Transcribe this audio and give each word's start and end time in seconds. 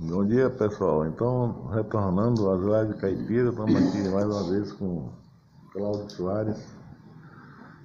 Bom 0.00 0.24
dia 0.24 0.48
pessoal, 0.48 1.04
então 1.06 1.66
retornando 1.74 2.48
às 2.52 2.60
lives 2.60 3.00
caipira, 3.00 3.48
estamos 3.48 3.74
aqui 3.74 4.08
mais 4.08 4.26
uma 4.26 4.48
vez 4.48 4.72
com 4.74 5.10
Cláudio 5.72 6.08
Soares. 6.10 6.68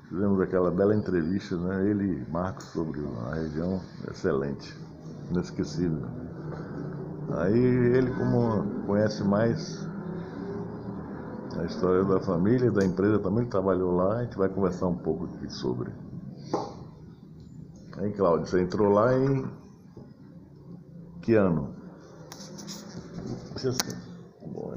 Fizemos 0.07 0.39
aquela 0.39 0.69
bela 0.69 0.95
entrevista, 0.95 1.57
né? 1.57 1.89
Ele 1.89 2.21
e 2.21 2.31
Marcos 2.31 2.65
sobre 2.65 3.01
a 3.31 3.33
região, 3.33 3.81
excelente, 4.11 4.77
inesquecível. 5.31 6.05
Aí 7.35 7.57
ele 7.57 8.11
como 8.11 8.85
conhece 8.85 9.23
mais 9.23 9.83
a 11.59 11.65
história 11.65 12.03
da 12.05 12.19
família, 12.19 12.71
da 12.71 12.85
empresa 12.85 13.17
também, 13.17 13.39
ele 13.39 13.49
trabalhou 13.49 13.91
lá, 13.91 14.17
a 14.17 14.23
gente 14.23 14.37
vai 14.37 14.49
conversar 14.49 14.85
um 14.85 14.97
pouco 14.97 15.25
aqui 15.25 15.51
sobre. 15.51 15.91
Aí 17.97 18.13
Cláudio, 18.13 18.45
você 18.45 18.61
entrou 18.61 18.89
lá 18.89 19.17
em 19.17 19.49
que 21.19 21.33
ano? 21.33 21.81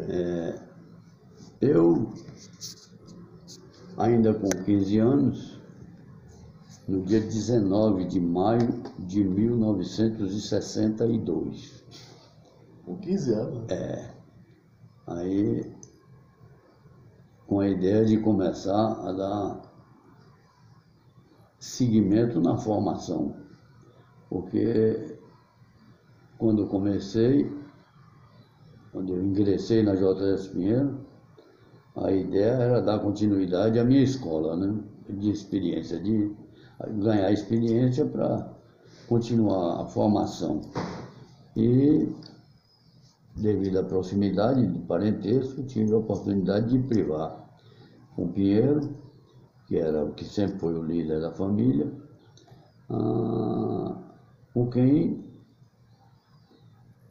É, 0.09 0.61
eu, 1.61 2.13
ainda 3.97 4.33
com 4.35 4.49
15 4.49 4.99
anos, 4.99 5.61
no 6.87 7.03
dia 7.03 7.21
19 7.21 8.05
de 8.05 8.21
maio 8.21 8.81
de 8.99 9.25
1962. 9.25 11.85
Com 12.85 12.97
15 12.99 13.35
anos? 13.35 13.69
É. 13.71 14.15
Aí, 15.07 15.75
com 17.47 17.61
a 17.61 17.69
ideia 17.69 18.05
de 18.05 18.19
começar 18.19 18.93
a 19.05 19.13
dar 19.13 19.63
seguimento 21.59 22.41
na 22.41 22.57
formação. 22.57 23.37
Porque 24.29 25.19
quando 26.39 26.69
comecei, 26.69 27.51
quando 28.97 29.13
eu 29.13 29.23
ingressei 29.23 29.83
na 29.83 29.95
JS 29.95 30.49
Pinheiro, 30.49 31.01
a 31.97 32.11
ideia 32.11 32.53
era 32.53 32.81
dar 32.81 32.99
continuidade 33.01 33.79
à 33.79 33.85
minha 33.85 34.03
escola, 34.03 34.57
né? 34.57 34.75
de 35.11 35.31
experiência, 35.31 36.01
de 36.01 36.35
ganhar 37.03 37.31
experiência 37.31 38.07
para 38.07 38.51
continuar 39.07 39.83
a 39.83 39.85
formação. 39.85 40.63
E, 41.55 42.09
devido 43.37 43.81
à 43.81 43.85
proximidade 43.85 44.67
de 44.67 44.79
parentesco, 44.79 45.63
tive 45.65 45.93
a 45.93 45.99
oportunidade 45.99 46.71
de 46.71 46.79
privar 46.89 47.51
com 48.15 48.29
Pinheiro, 48.29 48.97
que 49.67 49.77
era 49.77 50.07
o 50.07 50.15
que 50.15 50.25
sempre 50.25 50.59
foi 50.59 50.75
o 50.75 50.83
líder 50.83 51.21
da 51.21 51.33
família, 51.33 51.93
ah, 52.89 53.95
quem 54.73 55.26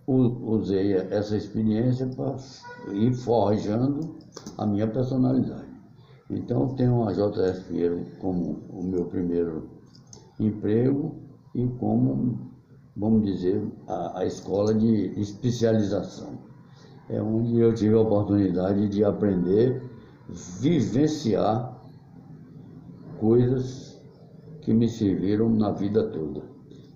usei 0.07 0.93
essa 0.93 1.35
experiência 1.35 2.07
para 2.07 2.35
ir 2.93 3.13
forjando 3.13 4.15
a 4.57 4.65
minha 4.65 4.87
personalidade. 4.87 5.65
Então, 6.29 6.69
tenho 6.75 7.07
a 7.07 7.13
JS 7.13 7.63
Pinheiro 7.67 8.05
como 8.19 8.59
o 8.69 8.83
meu 8.83 9.05
primeiro 9.05 9.69
emprego 10.39 11.15
e 11.53 11.67
como, 11.79 12.51
vamos 12.95 13.23
dizer, 13.25 13.61
a, 13.87 14.19
a 14.19 14.25
escola 14.25 14.73
de 14.73 15.19
especialização. 15.19 16.33
É 17.09 17.21
onde 17.21 17.59
eu 17.59 17.73
tive 17.73 17.93
a 17.95 18.01
oportunidade 18.01 18.89
de 18.89 19.03
aprender, 19.03 19.83
vivenciar 20.59 21.79
coisas 23.19 24.01
que 24.61 24.73
me 24.73 24.89
serviram 24.89 25.49
na 25.49 25.71
vida 25.71 26.07
toda. 26.09 26.43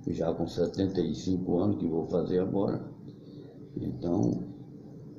Já 0.07 0.33
com 0.33 0.47
75 0.47 1.59
anos, 1.59 1.77
que 1.77 1.87
vou 1.87 2.07
fazer 2.07 2.39
agora, 2.39 2.81
então. 3.77 4.47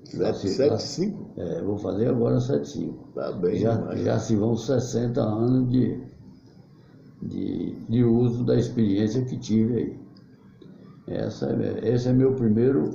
75? 0.05 1.41
É, 1.41 1.63
vou 1.63 1.79
fazer 1.79 2.09
agora 2.09 2.41
75. 2.41 3.09
Tá 3.15 3.33
bem, 3.33 3.61
já, 3.61 3.95
já 3.97 4.19
se 4.19 4.35
vão 4.35 4.57
60 4.57 5.21
anos 5.21 5.71
de, 5.71 6.01
de, 7.23 7.77
de 7.89 8.05
uso 8.05 8.45
da 8.45 8.57
experiência 8.57 9.25
que 9.25 9.39
tive 9.39 9.77
aí. 9.77 10.01
Essa, 11.07 11.47
é, 11.51 11.95
esse 11.95 12.09
é 12.09 12.13
meu 12.13 12.35
primeiro, 12.35 12.95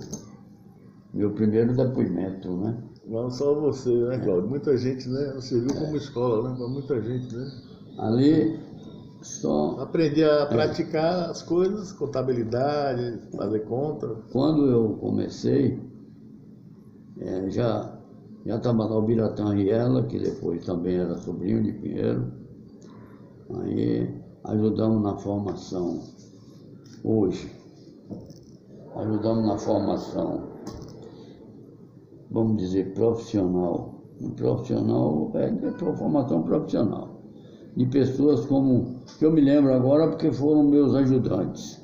meu 1.13 1.31
primeiro 1.31 1.75
depoimento, 1.75 2.55
né? 2.57 2.77
Não 3.07 3.29
só 3.29 3.53
você, 3.53 3.93
né, 3.93 4.17
Cláudio? 4.19 4.49
Muita 4.49 4.75
gente, 4.77 5.07
né? 5.07 5.33
Você 5.35 5.59
viu 5.59 5.73
como 5.75 5.95
escola, 5.95 6.49
né? 6.49 6.55
Para 6.57 6.67
muita 6.67 7.01
gente, 7.01 7.35
né? 7.35 7.51
Ali 7.97 8.59
só. 9.25 9.77
Aprendi 9.79 10.23
a 10.23 10.45
praticar 10.45 11.27
é. 11.27 11.31
as 11.31 11.41
coisas, 11.41 11.91
contabilidade, 11.91 13.19
fazer 13.35 13.59
conta. 13.61 14.07
Quando 14.31 14.69
eu 14.69 14.97
comecei, 14.99 15.79
é, 17.19 17.49
já 17.49 17.91
já 18.45 18.57
estava 18.57 18.85
lá 18.85 18.97
o 18.97 19.01
Biratã 19.01 19.55
Riela, 19.55 20.03
que 20.03 20.19
depois 20.19 20.63
também 20.63 20.97
era 20.97 21.17
sobrinho 21.17 21.63
de 21.63 21.73
Pinheiro. 21.73 22.31
Aí 23.55 24.21
ajudamos 24.43 25.01
na 25.01 25.17
formação 25.17 25.99
hoje. 27.03 27.51
Ajudamos 28.95 29.45
na 29.47 29.57
formação, 29.57 30.43
vamos 32.29 32.57
dizer, 32.57 32.93
profissional. 32.93 33.95
Profissional 34.37 35.31
é, 35.33 35.47
é 35.47 35.71
formação 35.97 36.43
profissional 36.43 37.15
de 37.75 37.85
pessoas 37.87 38.45
como, 38.45 38.94
que 39.13 39.25
eu 39.25 39.31
me 39.31 39.41
lembro 39.41 39.73
agora 39.73 40.07
porque 40.09 40.31
foram 40.31 40.63
meus 40.63 40.93
ajudantes. 40.95 41.81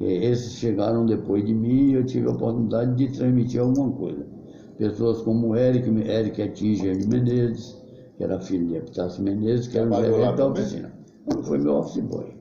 Esses 0.00 0.54
chegaram 0.54 1.04
depois 1.04 1.44
de 1.44 1.54
mim 1.54 1.90
e 1.90 1.94
eu 1.94 2.06
tive 2.06 2.26
a 2.26 2.30
oportunidade 2.30 2.94
de 2.96 3.16
transmitir 3.16 3.60
alguma 3.60 3.92
coisa. 3.92 4.26
Pessoas 4.78 5.20
como 5.20 5.54
Eric, 5.54 5.88
Eric 5.88 6.40
Atinger 6.40 6.96
de 6.96 7.06
Menezes, 7.06 7.76
que 8.16 8.24
era 8.24 8.40
filho 8.40 8.66
de 8.66 8.76
Epitácio 8.76 9.22
Menezes, 9.22 9.68
que 9.68 9.76
era 9.76 9.88
um 9.88 9.94
gerente 9.94 10.36
da 10.36 10.46
oficina. 10.46 10.92
Foi 11.44 11.58
meu 11.58 11.74
office 11.74 12.02
boy. 12.02 12.34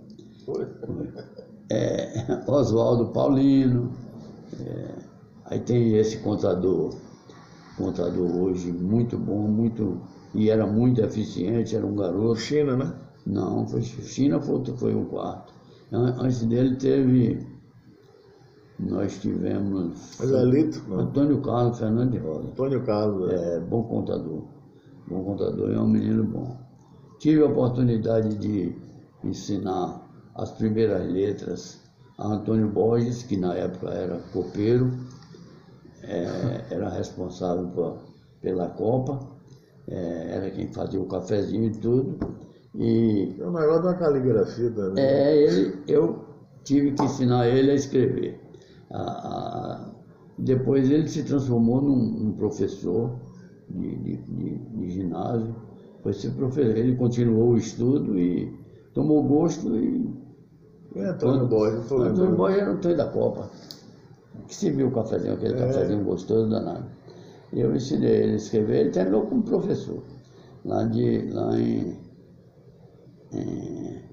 Foi. 0.46 0.68
É, 1.72 2.42
Oswaldo 2.48 3.10
Paulino, 3.10 3.92
é, 4.60 4.96
aí 5.46 5.60
tem 5.60 5.98
esse 5.98 6.18
contador, 6.18 6.96
contador 7.78 8.36
hoje 8.38 8.72
muito 8.72 9.20
bom, 9.20 9.48
muito 9.48 10.02
e 10.34 10.50
era 10.50 10.66
muito 10.66 11.00
eficiente, 11.02 11.76
era 11.76 11.86
um 11.86 11.96
garoto. 11.96 12.40
China, 12.40 12.76
né? 12.76 12.92
Não, 13.26 13.68
foi 13.68 13.82
China 13.82 14.40
foi, 14.40 14.64
foi 14.66 14.96
um 14.96 15.06
quarto. 15.06 15.54
Antes 15.92 16.46
dele 16.46 16.76
teve. 16.76 17.48
Nós 18.80 19.20
tivemos. 19.20 20.20
Angelito? 20.22 20.82
Antônio 20.94 21.42
Carlos 21.42 21.80
Fernandes 21.80 22.22
Rosa. 22.22 22.48
Antônio 22.48 22.84
Carlos, 22.86 23.32
é. 23.32 23.56
é. 23.56 23.60
Bom 23.60 23.84
contador. 23.84 24.44
Bom 25.08 25.24
contador 25.24 25.72
e 25.72 25.76
é 25.76 25.80
um 25.80 25.88
menino 25.88 26.24
bom. 26.24 26.58
Tive 27.20 27.42
a 27.42 27.48
oportunidade 27.48 28.38
de 28.38 28.76
ensinar 29.24 30.08
as 30.36 30.52
primeiras 30.52 31.12
letras 31.12 31.82
a 32.18 32.28
Antônio 32.28 32.70
Borges, 32.70 33.24
que 33.24 33.36
na 33.36 33.54
época 33.56 33.90
era 33.90 34.20
copeiro, 34.32 34.92
é, 36.04 36.66
era 36.72 36.90
responsável 36.90 37.68
por, 37.70 37.98
pela 38.42 38.70
Copa 38.70 39.40
é, 39.90 40.36
era 40.36 40.52
quem 40.52 40.68
fazia 40.68 41.02
o 41.02 41.08
cafezinho 41.08 41.66
e 41.66 41.72
tudo. 41.72 42.18
E, 42.76 43.36
é 43.40 43.46
um 43.46 43.52
negócio 43.52 43.84
da 43.84 43.94
caligrafia 43.96 44.70
também. 44.72 45.04
É, 45.04 45.36
ele, 45.36 45.78
eu 45.88 46.24
tive 46.64 46.92
que 46.92 47.04
ensinar 47.04 47.48
ele 47.48 47.72
a 47.72 47.76
escrever. 47.76 48.40
A, 48.92 49.02
a, 49.02 49.92
depois 50.38 50.90
ele 50.90 51.08
se 51.08 51.24
transformou 51.24 51.82
num, 51.82 51.96
num 51.96 52.32
professor 52.34 53.16
de, 53.70 53.96
de, 53.98 54.18
de, 54.18 54.58
de, 54.58 54.90
ginásio. 54.90 55.56
Foi 56.04 56.14
ser 56.14 56.32
professor. 56.32 56.78
Ele 56.78 56.96
continuou 56.96 57.52
o 57.52 57.58
estudo 57.58 58.18
e 58.20 58.54
tomou 58.94 59.24
gosto 59.24 59.76
e. 59.76 60.18
É, 60.96 61.10
Antônio 61.10 61.48
Borges, 61.48 61.92
Antônio 61.92 62.36
Borges 62.36 62.62
era 62.62 62.72
o 62.72 62.74
Antônio 62.74 62.98
da 62.98 63.08
Copa. 63.08 63.50
Que 64.48 64.56
se 64.56 64.72
viu 64.72 64.88
o 64.88 64.92
cafezinho, 64.92 65.34
aquele 65.34 65.54
é. 65.56 65.68
cafezinho 65.68 66.04
gostoso 66.04 66.50
danado. 66.50 66.86
Eu 67.52 67.76
ensinei 67.76 68.12
ele 68.12 68.34
a 68.34 68.36
escrever, 68.36 68.82
ele 68.82 68.90
terminou 68.92 69.24
como 69.24 69.44
professor, 69.44 70.04
lá, 70.64 70.84
de, 70.84 71.30
lá 71.32 71.60
em, 71.60 71.98
em 73.34 74.10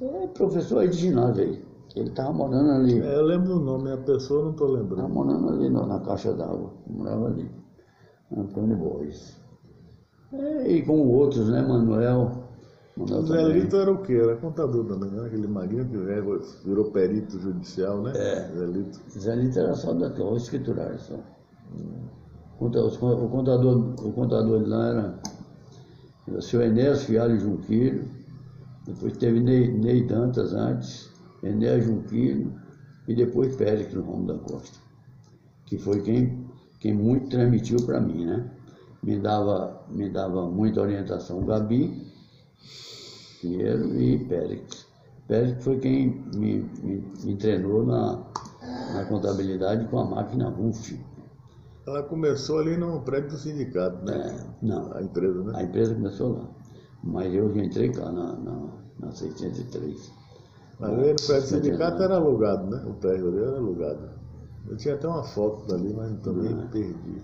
é 0.00 0.26
professor 0.28 0.80
aí 0.80 0.88
de 0.88 0.98
ginásio 0.98 1.42
aí. 1.42 1.64
Ele 1.94 2.10
estava 2.10 2.32
morando 2.32 2.70
ali. 2.70 3.00
É, 3.00 3.16
eu 3.16 3.22
lembro 3.22 3.56
o 3.56 3.60
nome, 3.60 3.90
a 3.90 3.96
pessoa 3.96 4.44
não 4.44 4.50
estou 4.50 4.68
lembrando. 4.68 5.06
Estava 5.06 5.08
morando 5.08 5.48
ali 5.48 5.70
no, 5.70 5.86
na 5.86 6.00
caixa 6.00 6.32
d'água, 6.34 6.72
morava 6.86 7.26
ali. 7.28 7.50
Antônio 8.36 8.76
Borges. 8.76 9.40
É, 10.32 10.70
e 10.70 10.84
com 10.84 11.08
outros, 11.08 11.48
né, 11.48 11.62
Manuel. 11.62 12.44
Manuel 12.96 13.20
o 13.20 13.26
Zé 13.26 13.42
Lito 13.44 13.76
era 13.76 13.92
o 13.92 14.02
quê? 14.02 14.14
Era 14.14 14.36
contador 14.36 14.84
também, 14.84 15.10
né? 15.10 15.26
Aquele 15.26 15.46
magrinho 15.46 15.86
que 15.88 16.66
virou 16.66 16.90
perito 16.90 17.38
judicial, 17.38 18.02
né? 18.02 18.12
É. 18.14 18.50
Zé 18.52 18.66
Lito. 18.66 19.00
Zé 19.18 19.34
Lito 19.34 19.58
era 19.58 19.74
só 19.74 19.94
da 19.94 20.08
o 20.22 20.36
escriturário 20.36 20.98
só. 20.98 21.18
O 22.58 23.28
contador, 23.28 23.94
o 24.02 24.12
contador 24.12 24.62
de 24.62 24.68
lá 24.68 24.88
era 24.88 25.18
o 26.28 26.40
senhor 26.40 26.64
Enéas 26.64 27.04
Fialho 27.04 27.38
Junquilho, 27.38 28.04
depois 28.84 29.16
teve 29.16 29.40
Ney, 29.40 29.68
Ney 29.68 30.06
Dantas 30.06 30.52
antes, 30.52 31.10
Enéas 31.42 31.84
Junquilho, 31.84 32.52
e 33.08 33.14
depois 33.14 33.56
no 33.92 34.02
Romo 34.02 34.26
da 34.26 34.38
Costa, 34.38 34.78
que 35.64 35.78
foi 35.78 36.02
quem, 36.02 36.46
quem 36.80 36.92
muito 36.92 37.28
transmitiu 37.28 37.78
para 37.84 38.00
mim, 38.00 38.24
né? 38.26 38.50
Me 39.02 39.18
dava, 39.18 39.84
me 39.88 40.10
dava 40.10 40.48
muita 40.50 40.80
orientação 40.80 41.44
Gabi, 41.44 42.06
Pinheiro 43.40 44.00
e 44.00 44.18
Pérez. 44.26 44.86
Pérez 45.28 45.62
foi 45.62 45.78
quem 45.78 46.24
me, 46.34 46.68
me, 46.82 47.04
me 47.22 47.36
treinou 47.36 47.86
na, 47.86 48.24
na 48.94 49.04
contabilidade 49.04 49.86
com 49.88 49.98
a 49.98 50.04
máquina 50.04 50.48
RUF. 50.48 50.98
Ela 51.86 52.02
começou 52.02 52.58
ali 52.58 52.76
no 52.76 53.00
prédio 53.02 53.30
do 53.30 53.36
sindicato, 53.36 54.04
né? 54.04 54.16
É, 54.16 54.66
não, 54.66 54.92
A 54.92 55.02
empresa, 55.02 55.44
né? 55.44 55.52
a 55.54 55.62
empresa 55.62 55.94
começou 55.94 56.32
lá. 56.32 56.48
Mas 57.04 57.32
eu 57.32 57.52
já 57.54 57.62
entrei 57.64 57.92
cá 57.92 58.10
na, 58.10 58.34
na, 58.36 58.68
na 58.98 59.12
603. 59.12 60.12
Mas 60.80 60.90
ali 60.90 60.96
no 60.96 61.02
prédio 61.02 61.14
do 61.14 61.26
609. 61.26 61.64
sindicato 61.64 62.02
era 62.02 62.16
alugado, 62.16 62.66
né? 62.68 62.84
O 62.86 62.94
prédio 62.94 63.28
ali 63.28 63.38
era 63.38 63.56
alugado. 63.56 64.08
Eu 64.68 64.76
tinha 64.76 64.94
até 64.94 65.06
uma 65.06 65.22
foto 65.22 65.64
dali, 65.68 65.94
mas 65.94 66.20
também 66.22 66.52
Não. 66.52 66.66
perdi. 66.68 67.22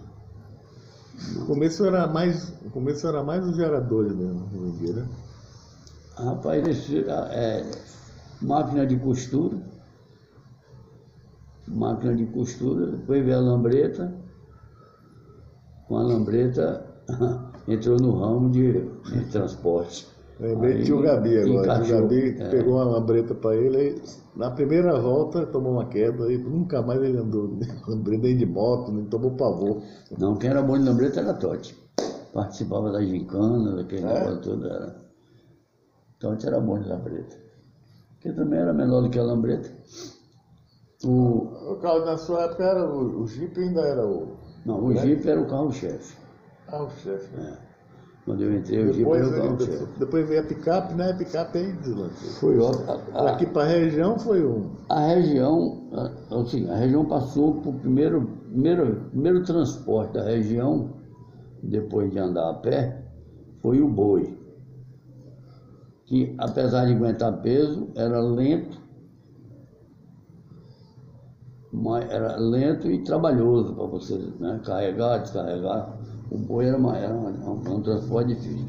O 1.41 1.47
começo 1.47 1.85
era 1.85 2.06
mais, 2.06 2.50
o 2.64 2.70
começo 2.70 3.06
era 3.06 3.23
mais 3.23 3.44
os 3.44 3.56
geradores 3.56 4.14
mesmo, 4.14 4.47
o 4.47 4.61
Mangueira. 4.61 5.06
Rapaz, 6.17 6.67
esse, 6.69 7.05
é, 7.09 7.69
máquina 8.41 8.87
de 8.87 8.97
costura, 8.99 9.59
máquina 11.67 12.14
de 12.14 12.26
costura, 12.26 12.87
depois 12.93 13.25
veio 13.25 13.37
a 13.37 13.41
lambreta, 13.41 14.14
com 15.93 15.99
a 15.99 16.03
lambreta 16.05 16.87
entrou 17.69 17.99
no 18.00 18.19
ramo 18.19 18.50
de, 18.50 18.73
de 18.81 19.25
transporte. 19.31 20.09
Lembrei 20.41 20.73
Aí 20.73 20.79
de 20.79 20.85
tio 20.87 21.03
Gabi 21.03 21.37
agora. 21.39 21.65
encaixou, 21.67 21.85
Tio 21.85 22.00
Gabi 22.00 22.41
é. 22.41 22.49
pegou 22.49 22.75
uma 22.77 22.85
lambreta 22.85 23.35
para 23.35 23.55
ele, 23.55 23.77
aí, 23.77 24.03
na 24.35 24.50
primeira 24.50 24.99
volta 24.99 25.44
tomou 25.47 25.73
uma 25.73 25.85
queda 25.85 26.33
e 26.33 26.39
nunca 26.39 26.81
mais 26.81 27.00
ele 27.03 27.19
andou 27.19 27.56
de 27.56 27.69
lambreta 27.87 28.23
nem 28.23 28.37
de 28.39 28.47
moto, 28.47 28.91
nem 28.91 29.05
tomou 29.05 29.33
pavor. 29.33 29.83
Não, 30.19 30.35
quem 30.37 30.49
era 30.49 30.62
bom 30.62 30.79
de 30.79 30.85
lambreta 30.85 31.21
era 31.21 31.35
Totti. 31.35 31.77
Participava 32.33 32.91
da 32.91 33.03
gincana, 33.05 33.77
daquele 33.77 34.03
É? 34.06 34.15
negócio 34.21 34.41
todo. 34.41 34.67
Era. 34.67 34.97
Totti 36.19 36.47
era 36.47 36.59
bom 36.61 36.79
de 36.79 36.88
lambreta. 36.88 37.37
Que 38.19 38.33
também 38.33 38.59
era 38.59 38.73
menor 38.73 39.03
do 39.03 39.11
que 39.11 39.19
a 39.19 39.23
lambreta. 39.23 39.71
O, 41.05 41.73
O 41.73 41.77
carro 41.83 42.05
na 42.06 42.17
sua 42.17 42.45
época 42.45 42.65
era 42.65 42.91
o, 42.91 43.23
o 43.23 43.27
Jeep 43.27 43.61
ainda 43.61 43.83
era 43.83 44.06
o 44.06 44.37
não, 44.64 44.85
o 44.85 44.93
É? 44.93 44.97
Jeep 44.97 45.29
era 45.29 45.41
o 45.41 45.47
carro-chefe. 45.47 46.17
carro-chefe. 46.69 47.35
né? 47.37 47.56
É. 47.69 47.73
Quando 48.25 48.43
eu 48.44 48.56
entrei, 48.56 48.79
o 48.85 48.93
Jeep 48.93 48.99
Depois, 48.99 49.32
era 49.32 49.38
o 49.38 49.43
carro-chefe. 49.59 49.99
depois 49.99 50.29
veio 50.29 50.41
a 50.41 50.44
picape, 50.44 50.94
né? 50.94 51.11
A 51.11 51.17
picape 51.17 51.59
aí 51.59 51.73
deslanchou. 51.73 52.31
Foi 52.41 52.59
ó, 52.59 52.70
a, 52.70 53.19
a, 53.19 53.31
Aqui 53.32 53.47
para 53.47 53.62
a 53.64 53.67
região 53.67 54.19
foi 54.19 54.44
um. 54.47 54.70
a 54.88 55.00
região, 55.09 55.91
assim, 56.31 56.70
a 56.70 56.76
região 56.76 57.05
passou 57.05 57.61
por 57.61 57.75
primeiro, 57.75 58.23
primeiro, 58.50 59.00
primeiro 59.11 59.43
transporte 59.44 60.12
da 60.14 60.23
região, 60.23 60.91
depois 61.62 62.11
de 62.12 62.19
andar 62.20 62.50
a 62.50 62.55
pé, 62.55 63.03
foi 63.61 63.81
o 63.81 63.88
boi. 63.88 64.38
Que 66.06 66.35
apesar 66.38 66.87
de 66.87 66.93
aguentar 66.94 67.41
peso, 67.43 67.88
era 67.97 68.20
lento, 68.20 68.81
mas 71.73 72.09
era 72.11 72.37
lento 72.37 72.91
e 72.91 72.99
trabalhoso 73.03 73.73
para 73.73 73.87
você 73.87 74.19
né, 74.39 74.61
carregar, 74.65 75.19
descarregar. 75.19 75.97
O 76.31 76.37
boi 76.37 76.67
era, 76.67 76.77
uma, 76.77 76.97
era, 76.97 77.15
um, 77.15 77.53
um 77.53 77.81
transporte 77.81 78.35
difícil. 78.35 78.67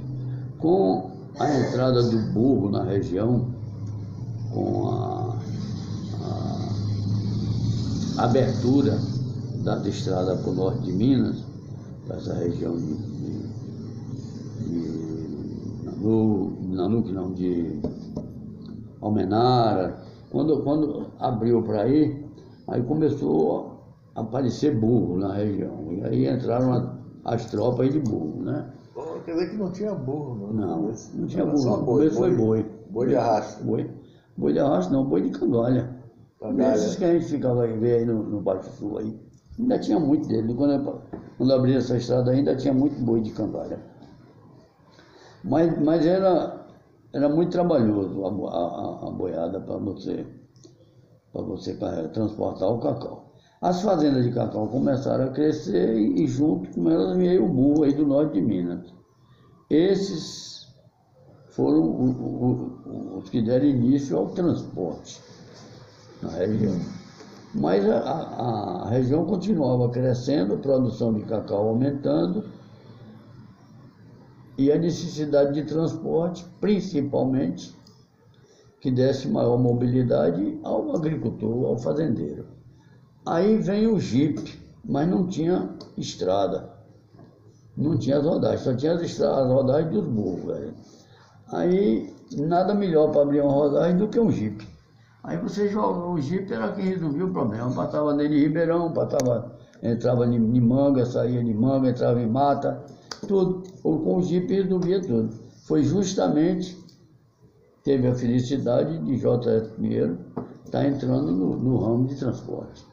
Com 0.58 1.12
a 1.38 1.60
entrada 1.60 2.02
do 2.04 2.18
burro 2.34 2.70
na 2.70 2.84
região, 2.84 3.48
com 4.54 4.88
a, 4.88 5.36
a 8.18 8.24
abertura 8.24 8.98
da 9.64 9.78
estrada 9.88 10.36
para 10.38 10.52
o 10.52 10.54
norte 10.54 10.84
de 10.84 10.94
Minas, 10.94 11.44
para 12.06 12.18
essa 12.18 12.34
região 12.36 12.76
de, 12.78 12.96
de, 12.96 13.48
de 14.66 15.94
Nanu, 15.96 16.58
Nanuque 16.62 17.12
não, 17.12 17.34
de 17.34 17.80
Almenara, 19.02 19.98
quando, 20.30 20.62
quando 20.64 21.08
abriu 21.20 21.62
para 21.64 21.84
aí, 21.84 22.23
aí 22.68 22.82
começou 22.84 23.80
a 24.16 24.22
aparecer 24.22 24.76
burro 24.80 25.18
na 25.18 25.34
região. 25.34 25.92
E 25.92 26.04
aí 26.06 26.28
entraram 26.30 26.74
a- 26.74 26.96
as 27.26 27.46
tropas 27.46 27.92
de 27.92 28.00
burro, 28.00 28.44
né? 28.44 28.70
Quer 29.26 29.34
dizer 29.36 29.50
que 29.52 29.58
não 29.58 29.72
tinha 29.72 29.94
burro, 29.94 30.36
não. 30.36 30.54
Não, 30.54 30.82
não 31.16 31.28
tinha 31.28 31.46
burro. 31.46 31.58
só 31.58 31.78
No 31.78 31.86
começo 31.86 32.18
foi 32.18 32.36
boi. 32.36 32.66
Boi 32.90 33.08
de 33.08 33.16
arrasto. 33.16 33.64
Boi, 33.64 33.90
boi 34.38 34.54
de 34.54 34.60
arrasto 34.60 34.92
não, 34.94 35.06
boi 35.06 35.22
de 35.22 35.30
cangalha. 35.32 35.96
Esses 36.76 36.96
que 36.98 37.06
a 37.06 37.14
gente 37.14 37.26
ficava 37.26 37.64
aí, 37.64 37.78
vê 37.78 37.94
aí 37.94 38.06
no, 38.06 38.22
no 38.24 38.42
Baixo 38.42 38.70
Sul 38.72 38.98
aí. 39.00 39.18
Ainda 39.58 39.80
tinha 39.80 40.00
muito 40.00 40.28
dele. 40.28 40.54
Quando, 40.54 40.74
eu- 40.74 41.02
quando 41.38 41.54
abri 41.54 41.76
essa 41.76 41.96
estrada 41.96 42.32
ainda 42.32 42.56
tinha 42.56 42.74
muito 42.74 43.00
boi 43.02 43.22
de 43.22 43.32
cangalha. 43.32 43.80
Mas, 45.44 45.78
mas 45.82 46.06
era, 46.06 46.66
era 47.14 47.30
muito 47.30 47.52
trabalhoso 47.52 48.26
a, 48.26 48.30
a- 48.30 49.08
a 49.08 49.12
boiada 49.12 49.60
para 49.60 49.78
você, 49.78 50.26
para 51.34 51.42
você 51.42 51.74
transportar 52.14 52.70
o 52.70 52.80
cacau. 52.80 53.34
As 53.60 53.82
fazendas 53.82 54.24
de 54.24 54.32
cacau 54.32 54.68
começaram 54.68 55.26
a 55.26 55.30
crescer 55.32 55.98
e, 55.98 56.24
e 56.24 56.28
junto 56.28 56.70
com 56.72 56.90
elas 56.90 57.18
veio 57.18 57.46
o 57.46 57.50
burro 57.50 57.84
aí 57.84 57.94
do 57.94 58.06
norte 58.06 58.34
de 58.34 58.42
Minas. 58.42 58.94
Esses 59.70 60.68
foram 61.52 61.82
o- 61.82 62.10
o- 62.12 62.90
o- 62.90 63.18
os 63.18 63.30
que 63.30 63.42
deram 63.42 63.66
início 63.66 64.18
ao 64.18 64.28
transporte 64.30 65.22
na 66.22 66.30
região. 66.30 66.80
Mas 67.56 67.88
a, 67.88 67.98
a- 68.00 68.84
a 68.86 68.90
região 68.90 69.26
continuava 69.26 69.90
crescendo, 69.90 70.56
a 70.56 70.58
produção 70.58 71.14
de 71.14 71.22
cacau 71.24 71.70
aumentando 71.70 72.44
e 74.58 74.72
a 74.72 74.78
necessidade 74.78 75.54
de 75.54 75.64
transporte, 75.64 76.46
principalmente, 76.60 77.74
que 78.84 78.92
desse 78.92 79.30
maior 79.30 79.58
mobilidade 79.58 80.60
ao 80.62 80.94
agricultor, 80.94 81.68
ao 81.68 81.78
fazendeiro. 81.78 82.44
Aí 83.26 83.56
vem 83.58 83.88
o 83.88 83.98
Jeep, 83.98 84.60
mas 84.84 85.08
não 85.08 85.26
tinha 85.26 85.70
estrada. 85.98 86.70
Não 87.78 87.98
tinha 87.98 88.18
as 88.18 88.26
rodagens, 88.26 88.60
só 88.60 88.76
tinha 88.76 88.92
as, 88.92 89.02
estra- 89.02 89.42
as 89.42 89.48
rodagens 89.48 89.90
dos 89.94 90.04
burros, 90.04 90.44
velho. 90.44 90.74
Aí, 91.54 92.14
nada 92.38 92.74
melhor 92.76 93.10
para 93.10 93.22
abrir 93.22 93.40
uma 93.40 93.54
rodagem 93.54 93.96
do 93.96 94.10
que 94.10 94.20
um 94.20 94.30
Jeep. 94.30 94.68
Aí 95.24 95.38
você 95.38 95.70
joga, 95.70 96.06
o 96.06 96.20
Jeep 96.20 96.52
era 96.52 96.74
quem 96.74 96.84
resolvia 96.84 97.26
o 97.26 97.32
problema. 97.32 97.72
Passava 97.72 98.14
nele 98.14 98.38
Ribeirão, 98.42 98.92
passava, 98.92 99.58
entrava 99.82 100.26
em, 100.28 100.60
manga, 100.60 101.06
saía 101.06 101.42
de 101.42 101.54
manga, 101.54 101.90
entrava 101.90 102.22
em 102.22 102.28
mata, 102.28 102.84
tudo. 103.30 103.64
Com 103.82 104.18
o 104.18 104.22
Jeep 104.22 104.54
resolvia 104.54 105.00
tudo. 105.02 105.30
Foi 105.64 105.84
justamente, 105.84 106.83
teve 107.84 108.08
a 108.08 108.16
felicidade 108.16 108.98
de 109.00 109.18
J.S. 109.18 109.70
Pinheiro 109.72 110.18
estar 110.66 110.88
entrando 110.88 111.32
no, 111.32 111.56
no 111.58 111.78
ramo 111.78 112.08
de 112.08 112.16
transporte. 112.16 112.84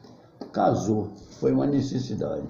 Casou, 0.51 1.09
foi 1.39 1.51
uma 1.51 1.65
necessidade. 1.65 2.43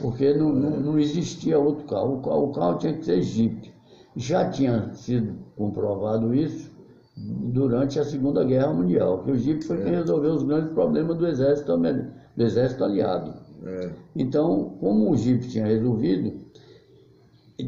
Porque 0.00 0.34
não, 0.34 0.52
não, 0.52 0.80
não 0.80 0.98
existia 0.98 1.58
outro 1.58 1.86
carro. 1.86 2.18
O, 2.18 2.22
carro. 2.22 2.44
o 2.44 2.52
carro 2.52 2.78
tinha 2.78 2.94
que 2.94 3.04
ser 3.04 3.22
Jeep. 3.22 3.72
Já 4.16 4.50
tinha 4.50 4.92
sido 4.94 5.34
comprovado 5.56 6.34
isso 6.34 6.70
durante 7.16 7.98
a 8.00 8.04
Segunda 8.04 8.42
Guerra 8.44 8.72
Mundial, 8.72 9.22
que 9.22 9.30
o 9.30 9.36
Jeep 9.36 9.62
foi 9.62 9.82
quem 9.82 9.92
resolveu 9.92 10.32
os 10.32 10.42
grandes 10.42 10.72
problemas 10.72 11.16
do 11.16 11.26
exército, 11.26 11.76
do 11.76 12.42
exército 12.42 12.82
aliado. 12.82 13.34
É. 13.62 13.90
Então, 14.16 14.76
como 14.80 15.10
o 15.10 15.16
Jeep 15.16 15.46
tinha 15.46 15.66
resolvido, 15.66 16.40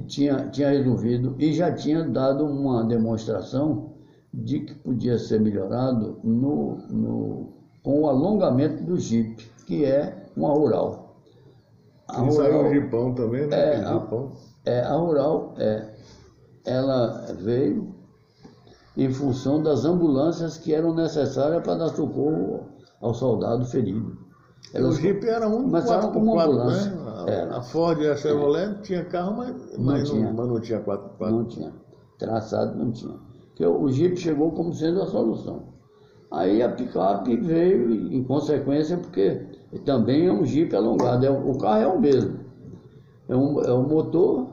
tinha, 0.06 0.48
tinha 0.48 0.70
resolvido 0.70 1.36
e 1.38 1.52
já 1.52 1.72
tinha 1.72 2.02
dado 2.02 2.46
uma 2.46 2.82
demonstração 2.84 3.91
de 4.32 4.60
que 4.60 4.74
podia 4.74 5.18
ser 5.18 5.40
melhorado 5.40 6.18
no, 6.24 6.76
no, 6.90 7.52
com 7.82 8.02
o 8.02 8.08
alongamento 8.08 8.82
do 8.84 8.98
Jeep, 8.98 9.36
que 9.66 9.84
é 9.84 10.26
uma 10.36 10.50
rural. 10.52 11.16
A 12.08 12.24
E 12.26 12.32
saiu 12.32 12.52
rural- 12.56 12.70
o 12.70 12.74
Jipão 12.74 13.14
também, 13.14 13.46
né? 13.46 13.56
É, 13.56 13.76
a- 13.84 14.08
é, 14.64 14.80
a 14.82 14.94
rural, 14.94 15.54
é, 15.58 15.92
ela 16.64 17.26
veio 17.38 17.94
em 18.96 19.10
função 19.12 19.62
das 19.62 19.84
ambulâncias 19.84 20.58
que 20.58 20.74
eram 20.74 20.94
necessárias 20.94 21.62
para 21.62 21.74
dar 21.76 21.88
socorro 21.90 22.66
ao 23.00 23.14
soldado 23.14 23.64
ferido. 23.66 24.16
O 24.72 24.76
Elas 24.76 24.96
Jeep 24.96 25.26
era 25.26 25.48
um 25.48 25.64
começaram 25.64 26.10
4x4, 26.10 26.12
como 26.12 26.36
né? 26.36 26.42
ambulância. 26.42 26.92
A, 27.26 27.30
Era. 27.30 27.56
a 27.58 27.62
Ford 27.62 28.00
e 28.00 28.08
a 28.08 28.16
Chevrolet 28.16 28.80
tinha 28.82 29.04
carro, 29.04 29.36
mas 29.36 29.54
Não 29.76 29.84
mas 29.84 30.02
não, 30.08 30.10
tinha. 30.16 30.32
mas 30.32 30.48
não 30.48 30.60
tinha 30.60 30.80
4x4. 30.80 31.30
Não 31.30 31.44
tinha. 31.46 31.72
Traçado 32.18 32.78
não 32.78 32.90
tinha. 32.92 33.14
Porque 33.62 33.66
o 33.84 33.88
Jeep 33.88 34.16
chegou 34.16 34.50
como 34.50 34.72
sendo 34.72 35.00
a 35.02 35.06
solução. 35.06 35.62
Aí 36.32 36.62
a 36.62 36.68
picape 36.70 37.36
veio 37.36 37.92
em 38.12 38.24
consequência, 38.24 38.96
porque 38.96 39.40
também 39.84 40.26
é 40.26 40.32
um 40.32 40.44
Jeep 40.44 40.74
alongado. 40.74 41.24
É, 41.26 41.30
o 41.30 41.56
carro 41.58 41.82
é 41.82 41.86
o 41.86 42.00
mesmo. 42.00 42.40
É 43.28 43.36
um, 43.36 43.60
é 43.60 43.72
um 43.72 43.86
motor 43.88 44.48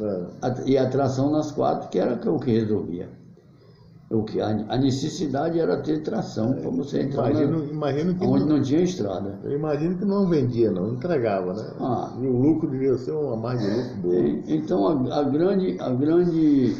É. 0.00 0.26
a- 0.42 0.54
e 0.66 0.78
a 0.78 0.88
tração 0.88 1.30
nas 1.30 1.52
quatro, 1.52 1.88
que 1.90 1.98
era 1.98 2.18
o 2.30 2.38
que 2.38 2.52
resolvia. 2.52 3.08
o 4.10 4.22
que 4.22 4.40
a, 4.40 4.48
a 4.68 4.76
necessidade 4.78 5.58
era 5.58 5.78
ter 5.78 6.02
tração 6.02 6.52
para 6.52 6.70
você 6.70 7.02
entrar 7.02 7.30
Imagino, 7.30 7.58
na, 7.66 7.72
imagino 7.72 8.14
que 8.14 8.24
onde 8.24 8.44
não, 8.44 8.56
não 8.56 8.62
tinha 8.62 8.80
estrada. 8.82 9.40
eu 9.42 9.52
imagino 9.52 9.96
que 9.98 10.04
não 10.04 10.28
vendia, 10.28 10.70
não, 10.70 10.92
entregava, 10.92 11.52
né? 11.54 11.64
Ah. 11.80 12.12
E 12.20 12.26
o 12.26 12.36
lucro 12.40 12.70
devia 12.70 12.96
ser 12.96 13.10
uma 13.12 13.34
margem 13.36 13.68
de 13.68 13.76
lucro 13.76 13.96
boa. 14.02 14.14
E- 14.14 14.42
Então 14.56 14.86
a, 14.86 15.18
a 15.18 15.22
grande, 15.24 15.76
a 15.80 15.88
grande, 15.90 16.76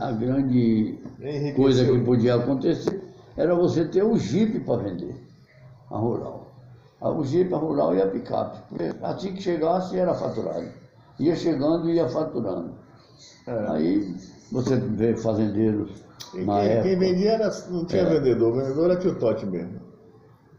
a 0.00 0.12
grande 0.12 0.98
coisa 1.54 1.84
que 1.84 1.98
podia 2.00 2.34
acontecer 2.36 3.00
era 3.36 3.54
você 3.54 3.84
ter 3.84 4.02
o 4.02 4.16
jipe 4.16 4.60
para 4.60 4.82
vender, 4.82 5.14
a 5.90 5.96
rural. 5.96 6.46
O 7.00 7.24
jipe, 7.24 7.54
a 7.54 7.56
rural 7.56 7.94
e 7.94 8.02
a 8.02 8.06
picape. 8.06 8.58
Porque 8.68 8.90
assim 9.02 9.32
que 9.34 9.42
chegasse 9.42 9.96
era 9.98 10.12
faturado. 10.14 10.66
Ia 11.18 11.34
chegando 11.36 11.88
e 11.88 11.94
ia 11.94 12.08
faturando. 12.08 12.72
É. 13.46 13.66
Aí 13.70 14.14
você 14.52 14.76
vê 14.76 15.16
fazendeiros 15.16 15.90
E 16.34 16.44
quem, 16.44 16.50
época. 16.50 16.82
quem 16.82 16.98
vendia 16.98 17.32
era, 17.32 17.50
não 17.70 17.84
tinha 17.86 18.02
É. 18.02 18.04
vendedor, 18.18 18.52
o 18.52 18.56
vendedor 18.56 18.90
era 18.90 19.00
tio 19.00 19.14
Totti 19.18 19.46
mesmo. 19.46 19.80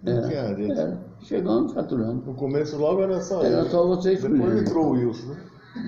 Não 0.03 0.13
era, 0.13 0.27
tinha 0.27 0.55
gente. 0.55 0.71
era, 0.79 0.99
chegando, 1.21 1.73
faturando. 1.73 2.23
No 2.25 2.33
começo 2.33 2.75
logo 2.77 3.01
era 3.03 3.21
só 3.21 3.43
Era 3.43 3.61
ele. 3.61 3.69
só 3.69 3.85
você 3.85 4.15
Depois 4.15 4.61
entrou 4.61 4.85
o 4.87 4.91
Wilson, 4.91 5.27
né? 5.27 5.37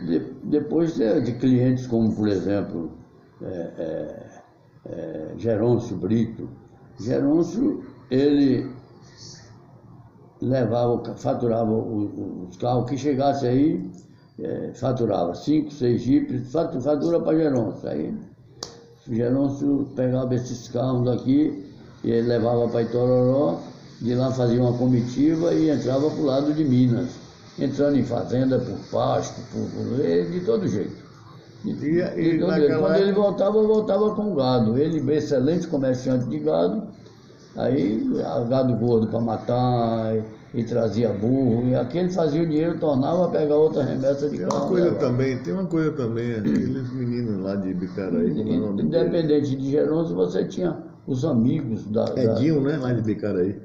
De- 0.05 0.33
depois 0.43 0.95
de, 0.95 1.21
de 1.21 1.33
clientes 1.33 1.87
como, 1.87 2.15
por 2.15 2.27
exemplo, 2.27 2.91
é, 3.45 3.71
é, 3.77 4.29
é, 4.85 5.33
Gerôncio 5.37 5.95
Brito. 5.97 6.49
Gerôncio, 6.99 7.83
ele 8.11 8.69
levava, 10.41 11.15
faturava 11.15 11.71
os 11.71 12.55
carros 12.57 12.89
que 12.89 12.97
chegasse 12.97 13.47
aí, 13.47 13.89
é, 14.39 14.71
faturava 14.73 15.33
cinco, 15.35 15.71
seis 15.71 16.01
jipes, 16.01 16.51
fatu- 16.51 16.81
fatura 16.81 17.19
para 17.19 17.37
Gerôncio. 17.37 17.87
Aí 17.89 18.13
Gerôncio 19.09 19.87
pegava 19.95 20.33
esses 20.35 20.67
carros 20.69 21.07
aqui 21.09 21.71
e 22.03 22.11
ele 22.11 22.27
levava 22.27 22.67
para 22.67 22.81
Itororó, 22.83 23.59
de 24.01 24.13
lá 24.15 24.31
fazia 24.31 24.61
uma 24.61 24.77
comitiva 24.77 25.53
e 25.53 25.69
entrava 25.69 26.09
para 26.09 26.19
o 26.19 26.25
lado 26.25 26.53
de 26.53 26.63
Minas, 26.63 27.09
entrando 27.57 27.97
em 27.97 28.03
fazenda 28.03 28.59
por 28.59 28.77
pasto, 28.91 29.39
por, 29.51 29.69
por- 29.69 30.31
de 30.31 30.39
todo 30.45 30.67
jeito. 30.67 31.02
Todo 31.63 32.47
naquela. 32.47 32.79
Quando 32.87 32.95
ele 32.97 33.11
voltava, 33.13 33.63
voltava 33.63 34.15
com 34.15 34.35
gado. 34.35 34.77
Ele, 34.77 34.99
excelente 35.13 35.67
comerciante 35.67 36.25
de 36.27 36.39
gado, 36.39 36.87
aí 37.55 38.05
a 38.25 38.39
gado 38.41 38.75
gordo 38.75 39.07
para 39.07 39.21
matar, 39.21 40.15
e, 40.53 40.59
e 40.59 40.63
trazia 40.65 41.09
burro, 41.13 41.67
e 41.67 41.75
aquele 41.75 42.09
fazia 42.09 42.43
o 42.43 42.45
dinheiro, 42.45 42.77
tornava 42.79 43.25
a 43.25 43.29
pegar 43.29 43.55
outra 43.55 43.83
remessa 43.83 44.29
de 44.29 44.37
Tem 44.37 44.47
carro. 44.47 44.61
uma 44.61 44.67
coisa 44.69 44.91
também, 44.95 45.37
tem 45.39 45.53
uma 45.53 45.65
coisa 45.65 45.91
também, 45.93 46.33
aqueles 46.33 46.91
meninos 46.93 47.43
lá 47.43 47.55
de 47.55 47.73
Bicaraí, 47.73 48.39
é? 48.39 48.81
Independente 48.81 49.55
de 49.55 49.71
Gerôncio, 49.71 50.15
você 50.15 50.45
tinha 50.45 50.77
os 51.07 51.23
amigos 51.23 51.85
da. 51.87 52.05
da- 52.05 52.23
Edinho, 52.23 52.61
né? 52.61 52.77
Lá 52.77 52.91
de 52.93 53.01
Bicaraí. 53.01 53.61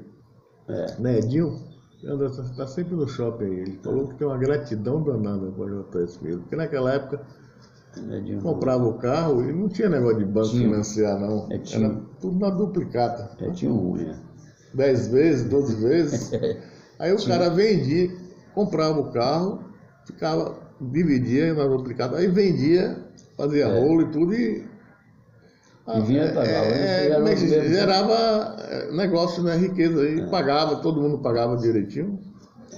É. 0.69 0.85
Né, 0.99 1.17
Edinho? 1.19 1.67
Anda, 2.05 2.29
tá, 2.55 2.65
sempre 2.65 2.95
no 2.95 3.05
shopping 3.07 3.43
aí. 3.43 3.59
Ele 3.59 3.79
falou 3.83 4.07
que 4.07 4.15
tem 4.15 4.25
uma 4.25 4.37
gratidão 4.37 5.03
danada 5.03 5.51
com 5.51 5.63
a 5.63 5.67
JS 5.67 6.21
mesmo. 6.21 6.41
Porque 6.43 6.55
naquela 6.55 6.93
época 6.93 7.19
Edinho. 8.11 8.41
comprava 8.41 8.83
o 8.85 8.93
carro 8.97 9.43
e 9.47 9.51
não 9.53 9.67
tinha 9.69 9.89
negócio 9.89 10.19
de 10.19 10.25
banco 10.25 10.49
Tinha. 10.49 10.69
financiar, 10.69 11.19
não. 11.19 11.47
É, 11.51 11.57
tinha. 11.59 11.85
Era 11.87 11.95
tudo 12.19 12.39
na 12.39 12.49
duplicata. 12.49 13.31
É, 13.43 13.49
tinha 13.51 13.71
um 13.71 13.77
ruim. 13.91 14.09
é. 14.09 14.15
Dez 14.73 15.07
vezes, 15.07 15.49
doze 15.49 15.75
vezes. 15.75 16.31
Aí 16.99 17.13
o 17.13 17.25
cara 17.25 17.49
vendia, 17.49 18.09
comprava 18.53 18.99
o 18.99 19.11
carro, 19.11 19.63
ficava, 20.05 20.57
dividia 20.81 21.53
na 21.53 21.65
duplicata, 21.65 22.17
aí 22.17 22.27
vendia, 22.27 22.97
fazia 23.37 23.65
É. 23.67 23.79
rolo 23.79 24.01
e 24.01 24.11
tudo 24.11 24.33
e. 24.33 24.67
E 25.87 26.01
vinha 26.01 26.25
e 26.25 26.33
pagava. 26.33 26.65
É, 26.67 27.19
mas 27.19 27.41
mesmo. 27.41 27.69
gerava 27.73 28.55
é, 28.59 28.91
negócio, 28.91 29.41
né? 29.41 29.55
Riqueza 29.55 30.01
aí, 30.01 30.29
pagava, 30.29 30.75
todo 30.77 31.01
mundo 31.01 31.17
pagava 31.19 31.55
direitinho. 31.57 32.19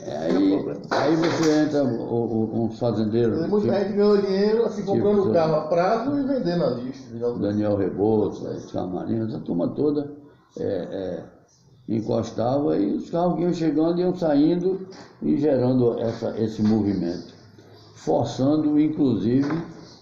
É, 0.04 0.18
Aí, 0.18 0.76
aí 0.90 1.16
você 1.16 1.64
entra 1.64 1.84
o, 1.84 1.90
o, 1.90 2.66
uns 2.66 2.80
fazendeiros, 2.80 3.48
Muita 3.48 3.68
tipo 3.68 3.84
gente 3.84 3.94
ganhou 3.94 4.18
dinheiro 4.18 4.66
assim, 4.66 4.84
comprando 4.84 5.18
Tipo, 5.18 5.30
o 5.30 5.34
carro 5.34 5.56
a 5.56 5.62
prazo 5.68 6.20
e 6.20 6.24
vendendo 6.24 6.64
a 6.64 6.70
lista. 6.72 7.34
Daniel 7.40 7.76
Rebouças, 7.76 8.72
Camarino, 8.72 9.28
essa 9.28 9.40
turma 9.40 9.68
toda 9.70 10.12
é, 10.58 10.64
é, 10.64 11.24
encostava 11.88 12.78
e 12.78 12.96
os 12.96 13.10
carros 13.10 13.40
iam 13.40 13.54
chegando, 13.54 14.00
iam 14.00 14.16
saindo 14.16 14.88
e 15.22 15.38
gerando 15.38 16.00
essa, 16.00 16.36
esse 16.40 16.64
movimento, 16.64 17.34
forçando 17.96 18.80
inclusive 18.80 19.50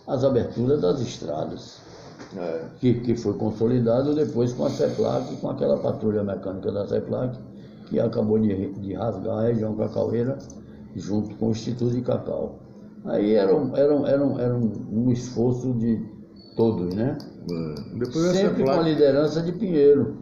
as 0.08 0.24
aberturas 0.24 0.82
das 0.82 1.02
estradas. 1.02 1.90
É. 2.38 2.66
que, 2.80 2.94
que 3.00 3.16
foi 3.16 3.34
consolidado 3.34 4.14
depois 4.14 4.54
com 4.54 4.64
a 4.64 4.70
CEPLAC, 4.70 5.36
com 5.38 5.50
aquela 5.50 5.78
patrulha 5.78 6.24
mecânica 6.24 6.72
da 6.72 6.88
CEPLAC, 6.88 7.36
que 7.90 8.00
acabou 8.00 8.40
de, 8.40 8.72
de 8.74 8.94
rasgar 8.94 9.40
a 9.40 9.44
região 9.44 9.76
cacaueira 9.76 10.38
junto 10.96 11.36
com 11.36 11.48
o 11.48 11.52
Instituto 11.52 11.92
de 11.92 12.02
Cacau. 12.02 12.56
Aí 13.06 13.34
era, 13.34 13.56
um- 13.56 13.76
era, 13.76 13.96
um- 13.96 14.06
era, 14.06 14.26
um- 14.26 14.40
era 14.40 14.56
um, 14.56 15.12
esforço 15.12 15.74
de 15.74 16.00
todos, 16.56 16.94
né? 16.94 17.18
É. 17.50 17.98
Depois 17.98 18.16
Sempre 18.36 18.64
com 18.64 18.70
a 18.72 18.82
liderança 18.82 19.42
de 19.42 19.52
Pinheiro, 19.54 20.16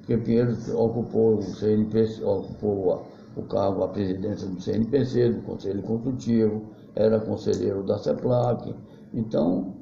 porque 0.00 0.16
Pinheiro 0.18 0.52
ocupou 0.74 1.38
o 1.38 1.42
CNPC, 1.42 2.22
ocupou 2.24 3.02
o 3.36 3.42
cargo, 3.42 3.82
a 3.84 3.88
presidência 3.88 4.46
do 4.48 4.60
CNPC, 4.60 5.30
do 5.30 5.42
Conselho 5.42 5.82
Consultivo, 5.82 6.62
era 6.94 7.18
conselheiro 7.20 7.82
da 7.82 7.98
CEPLAC. 7.98 8.74
Então, 9.12 9.74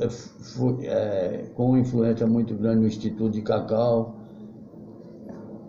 é, 0.00 0.08
foi, 0.08 0.86
é, 0.86 1.46
com 1.54 1.76
influência 1.76 2.26
muito 2.26 2.54
grande 2.54 2.80
no 2.80 2.86
Instituto 2.86 3.30
de 3.30 3.42
Cacau. 3.42 4.14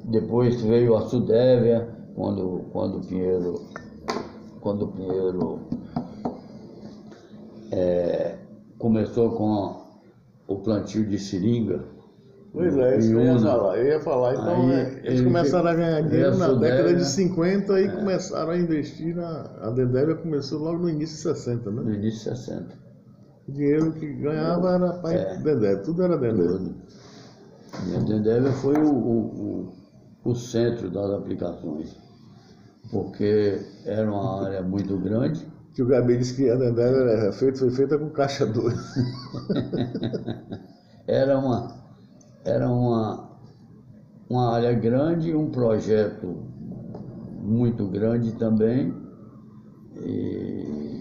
Depois 0.08 0.62
veio 0.62 0.96
a 0.96 1.02
Sudévia, 1.02 1.88
quando, 2.16 2.62
quando 2.72 3.06
Pinheiro, 3.06 3.60
quando 4.62 4.88
Pinheiro 4.88 5.60
é, 7.72 8.36
começou 8.78 9.32
com 9.32 9.54
a- 9.54 9.88
o 10.48 10.56
plantio 10.58 11.06
de 11.06 11.20
seringa. 11.20 11.84
Pois 12.54 12.76
é, 12.78 12.98
isso 12.98 13.12
eu 13.12 13.22
ia 13.22 13.38
falar. 13.40 13.78
Eu 13.78 13.86
ia 13.86 14.00
falar. 14.00 14.34
Então, 14.34 14.62
Aí, 14.62 14.72
é, 14.72 14.82
eles 15.04 15.20
ele 15.20 15.24
começaram 15.26 15.68
a 15.70 15.74
ganhar 15.76 16.02
dinheiro 16.02 16.38
na 16.38 16.48
Sudévia. 16.48 16.78
década 16.78 16.96
de 16.96 17.06
50 17.06 17.80
e 17.82 17.86
É. 17.86 17.88
começaram 17.92 18.50
a 18.52 18.58
investir 18.58 19.16
na. 19.16 19.42
A 19.62 19.70
Dedébia 19.70 20.16
começou 20.16 20.60
logo 20.60 20.80
no 20.80 20.90
início 20.90 21.18
de 21.18 21.22
60, 21.24 21.70
né? 21.70 21.82
No 21.84 21.94
início 21.94 22.32
de 22.34 22.40
60. 22.40 22.76
O 23.48 23.52
dinheiro 23.52 23.92
que 23.92 24.08
ganhava 24.14 24.72
era 24.74 24.94
para 24.94 25.14
É. 25.14 25.38
Dedébia, 25.38 25.78
tudo 25.78 26.02
era. 26.04 26.18
Tudo. 26.18 26.74
E 27.92 27.96
a 27.96 28.00
Dendébia 28.00 28.52
foi 28.54 28.76
o, 28.76 28.88
o, 28.92 29.18
o, 29.20 29.74
o 30.28 30.36
centro 30.36 30.90
das 30.90 31.10
aplicações, 31.12 31.96
porque 32.92 33.62
era 33.86 34.12
uma 34.12 34.46
área 34.46 34.62
muito 34.62 34.98
grande, 34.98 35.48
Que 35.74 35.84
o 35.84 35.88
Gabi 35.88 36.18
disse 36.18 36.36
que 36.36 36.50
a 36.50 36.56
Dedébia 36.56 37.02
era 37.02 37.32
feita, 37.32 37.60
foi 37.60 37.70
feita 37.70 37.98
com 38.00 38.10
caixa 38.10 38.46
2. 38.46 38.76
era 41.08 41.38
uma, 41.38 41.78
era 42.44 42.68
uma, 42.68 43.30
uma 44.30 44.56
área 44.56 44.74
grande, 44.74 45.36
um 45.36 45.52
projeto 45.52 46.36
muito 47.42 47.88
grande 47.88 48.32
também, 48.34 48.94
e 49.96 50.97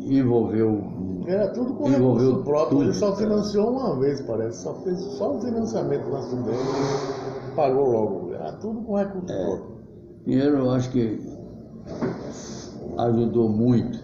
envolveu 0.00 0.82
Era 1.26 1.48
tudo 1.48 1.74
com 1.74 1.88
Envolveu 1.88 2.28
recurso 2.28 2.44
próprio. 2.44 2.78
tudo, 2.78 2.82
Ele 2.90 2.94
só 2.94 3.06
cara. 3.12 3.16
financiou 3.18 3.70
uma 3.70 3.96
vez, 4.00 4.20
parece. 4.22 4.62
Só 4.62 4.74
fez 4.82 4.98
só 4.98 5.36
o 5.36 5.40
financiamento 5.40 6.08
na 6.10 6.22
Sudeste 6.22 6.64
e 7.52 7.54
pagou 7.54 7.90
logo. 7.90 8.34
Era 8.34 8.52
tudo 8.54 8.80
com 8.82 8.94
recurso 8.96 9.30
É. 9.32 9.44
próprio. 9.44 9.66
Pinheiro, 10.24 10.56
eu 10.58 10.70
acho 10.70 10.90
que 10.90 11.20
ajudou 12.98 13.48
muito 13.48 13.98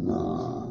na, 0.00 0.66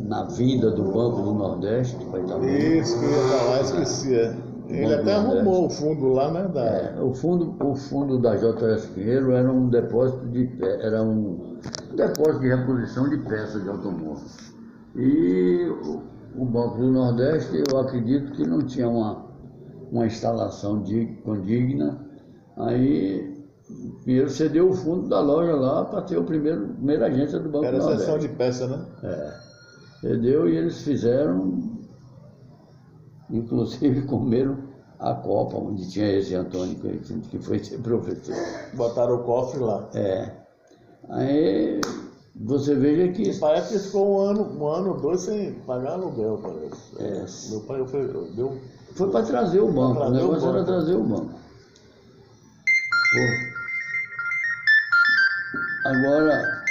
na 0.00 0.24
vinda 0.24 0.70
do 0.70 0.84
Banco 0.84 1.22
do 1.22 1.34
Nordeste 1.34 1.96
para 2.10 2.20
Itabuna. 2.20 2.50
Isso 2.50 2.98
que 2.98 3.04
eu 3.04 3.10
ia 3.10 3.22
falar, 3.28 3.60
esqueci. 3.62 4.14
é. 4.14 4.36
Ele 4.68 4.94
até 4.94 5.12
arrumou 5.14 5.66
o 5.66 5.70
fundo 5.70 6.08
lá, 6.08 6.30
né? 6.30 6.48
Da... 6.52 6.64
É, 6.64 7.00
o 7.00 7.12
fundo, 7.12 7.54
o 7.62 7.74
fundo 7.76 8.18
da 8.18 8.34
JS 8.34 8.86
Pinheiro 8.94 9.32
era 9.32 9.50
um 9.52 9.68
depósito 9.68 10.26
de 10.28 10.46
pe- 10.46 10.78
era 10.82 11.02
um 11.02 11.53
depósito 11.94 12.40
de 12.40 12.48
reposição 12.48 13.08
de 13.08 13.18
peças 13.18 13.62
de 13.62 13.68
automóvel. 13.68 14.26
E 14.96 15.68
o, 16.36 16.44
Banco 16.44 16.78
do 16.78 16.90
Nordeste, 16.90 17.62
eu 17.70 17.78
acredito 17.78 18.32
que 18.32 18.46
não 18.46 18.60
tinha 18.60 18.88
uma, 18.88 19.24
uma 19.90 20.06
instalação 20.06 20.82
de, 20.82 21.06
condigna. 21.24 22.00
Aí 22.56 23.34
Pinheiro 24.04 24.28
cedeu 24.28 24.68
o 24.68 24.74
fundo 24.74 25.08
da 25.08 25.20
loja 25.20 25.54
lá 25.54 25.84
para 25.84 26.02
ter 26.02 26.18
o 26.18 26.24
primeiro, 26.24 26.64
a 26.66 26.74
primeira 26.74 27.06
agência 27.06 27.38
do 27.40 27.48
Banco 27.48 27.64
Era 27.64 27.78
do 27.78 27.82
a 27.82 27.86
Nordeste. 27.86 28.04
seção 28.06 28.18
de 28.18 28.28
peça, 28.28 28.66
né? 28.66 28.86
É. 29.02 30.06
Entendeu? 30.06 30.48
E 30.48 30.56
eles 30.56 30.82
fizeram, 30.82 31.78
inclusive 33.30 34.02
comeram 34.06 34.58
a 34.98 35.14
Copa, 35.14 35.56
onde 35.56 35.90
tinha 35.90 36.18
esse 36.18 36.34
Antônio, 36.34 36.76
que 36.76 37.38
foi 37.38 37.58
ser 37.58 37.78
professor. 37.78 38.34
Botaram 38.74 39.16
o 39.16 39.22
cofre 39.24 39.60
lá. 39.60 39.88
É. 39.94 40.43
Aí 41.10 41.80
você 42.34 42.74
veja 42.74 43.12
que. 43.12 43.38
Parece 43.38 43.74
que 43.74 43.78
ficou 43.84 44.16
um 44.16 44.18
ano, 44.18 44.58
um 44.58 44.66
ano, 44.66 45.00
dois 45.00 45.20
sem 45.20 45.52
pagar 45.60 45.92
aluguel, 45.92 46.40
parece. 46.42 46.96
É. 46.98 47.24
Meu 47.50 47.60
pai 47.60 47.86
foi, 47.86 48.06
deu. 48.34 48.58
Foi 48.94 49.10
para 49.10 49.24
trazer 49.24 49.60
o 49.60 49.72
banco, 49.72 49.92
o 49.92 49.96
trazer 49.96 50.16
o 50.16 50.22
negócio 50.22 50.48
era 50.48 50.58
banco. 50.58 50.66
trazer 50.66 50.94
o 50.94 51.04
banco. 51.04 51.30
Pô. 53.12 53.54
Agora, 55.86 56.64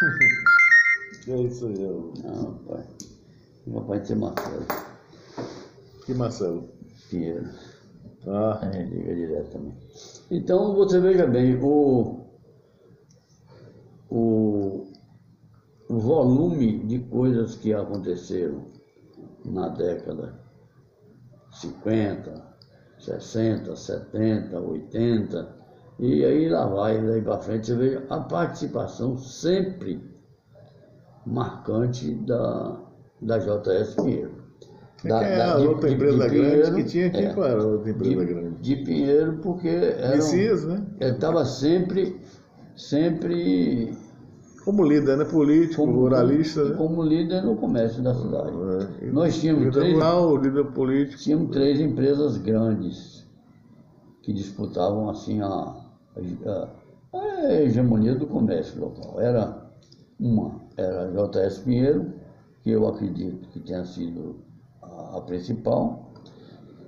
é 1.28 1.36
isso 1.42 1.66
aí, 1.66 1.84
ô. 1.84 2.12
não, 2.24 2.54
pai. 2.66 2.84
O 3.66 3.80
papai 3.80 4.00
tem 4.00 4.16
Marcelo 4.16 4.87
Que 6.08 6.14
Marcelo? 6.14 6.66
Pinheiro. 7.10 7.50
Ah, 8.26 8.58
É, 8.72 8.82
liga 8.82 9.14
direto 9.14 9.50
também. 9.50 9.74
Então, 10.30 10.74
você 10.74 10.98
veja 11.00 11.26
bem, 11.26 11.62
o, 11.62 12.24
o, 14.08 14.86
o 15.86 15.98
volume 15.98 16.78
de 16.86 17.00
coisas 17.00 17.56
que 17.56 17.74
aconteceram 17.74 18.68
na 19.44 19.68
década 19.68 20.40
50, 21.52 22.56
60, 23.00 23.76
70, 23.76 24.58
80, 24.58 25.56
e 25.98 26.24
aí 26.24 26.48
lá 26.48 26.64
vai, 26.68 27.06
daí 27.06 27.20
para 27.20 27.38
frente, 27.38 27.66
você 27.66 27.76
veja 27.76 28.06
a 28.08 28.20
participação 28.20 29.18
sempre 29.18 30.02
marcante 31.26 32.14
da, 32.14 32.80
da 33.20 33.38
JS 33.38 33.94
Pinheiro. 33.96 34.47
Quem 35.02 35.12
é 35.12 35.42
a 35.42 35.56
outra 35.58 35.90
empresa 35.90 36.28
grande 36.28 36.72
que 36.72 36.84
tinha 36.84 37.06
aqui? 37.06 37.28
Qual 37.28 37.46
era 37.46 37.62
a 37.62 37.66
outra 37.66 37.90
empresa 37.90 38.26
de, 38.26 38.34
grande? 38.34 38.60
De 38.60 38.76
Pinheiro, 38.76 39.38
porque 39.38 39.68
era, 39.68 40.16
Messias, 40.16 40.64
né? 40.64 40.84
ele 41.00 41.12
estava 41.12 41.44
sempre, 41.44 42.20
sempre 42.76 43.96
Como 44.64 44.84
líder, 44.84 45.16
né? 45.16 45.24
Político, 45.24 45.84
ruralista, 45.84 46.64
né? 46.64 46.76
como 46.76 47.02
líder 47.02 47.42
no 47.42 47.56
comércio 47.56 48.02
da 48.02 48.14
cidade. 48.14 48.50
É. 49.02 49.10
Nós 49.10 49.38
tínhamos 49.40 49.64
líder 49.64 49.78
três- 49.78 49.94
rural, 49.94 50.36
líder 50.36 50.64
político. 50.72 51.16
Tínhamos 51.22 51.50
três 51.50 51.80
empresas 51.80 52.36
grandes 52.36 53.26
que 54.22 54.32
disputavam 54.32 55.08
assim 55.08 55.40
a, 55.40 55.46
a, 56.46 56.68
a 57.14 57.52
hegemonia 57.62 58.14
do 58.14 58.26
comércio 58.26 58.80
local. 58.80 59.20
Era 59.20 59.70
uma, 60.20 60.60
era 60.76 61.04
a 61.04 61.10
JS 61.26 61.58
Pinheiro, 61.60 62.12
que 62.62 62.70
eu 62.70 62.86
acredito 62.86 63.48
que 63.48 63.60
tenha 63.60 63.84
sido 63.84 64.36
a, 65.12 65.20
principal. 65.20 66.12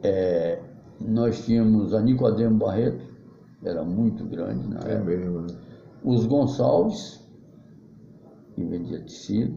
É, 0.02 0.58
nós 1.00 1.44
tínhamos 1.44 1.94
a 1.94 2.00
Nicodemo 2.00 2.58
Barreto, 2.58 3.04
era 3.64 3.82
muito 3.84 4.24
grande 4.24 4.66
na 4.68 4.80
É 4.80 4.94
época. 4.94 5.04
mesmo, 5.10 5.40
né? 5.42 5.48
Os 6.04 6.24
Gonçalves, 6.26 7.20
que 8.54 8.64
vendia 8.64 9.00
tecido. 9.00 9.54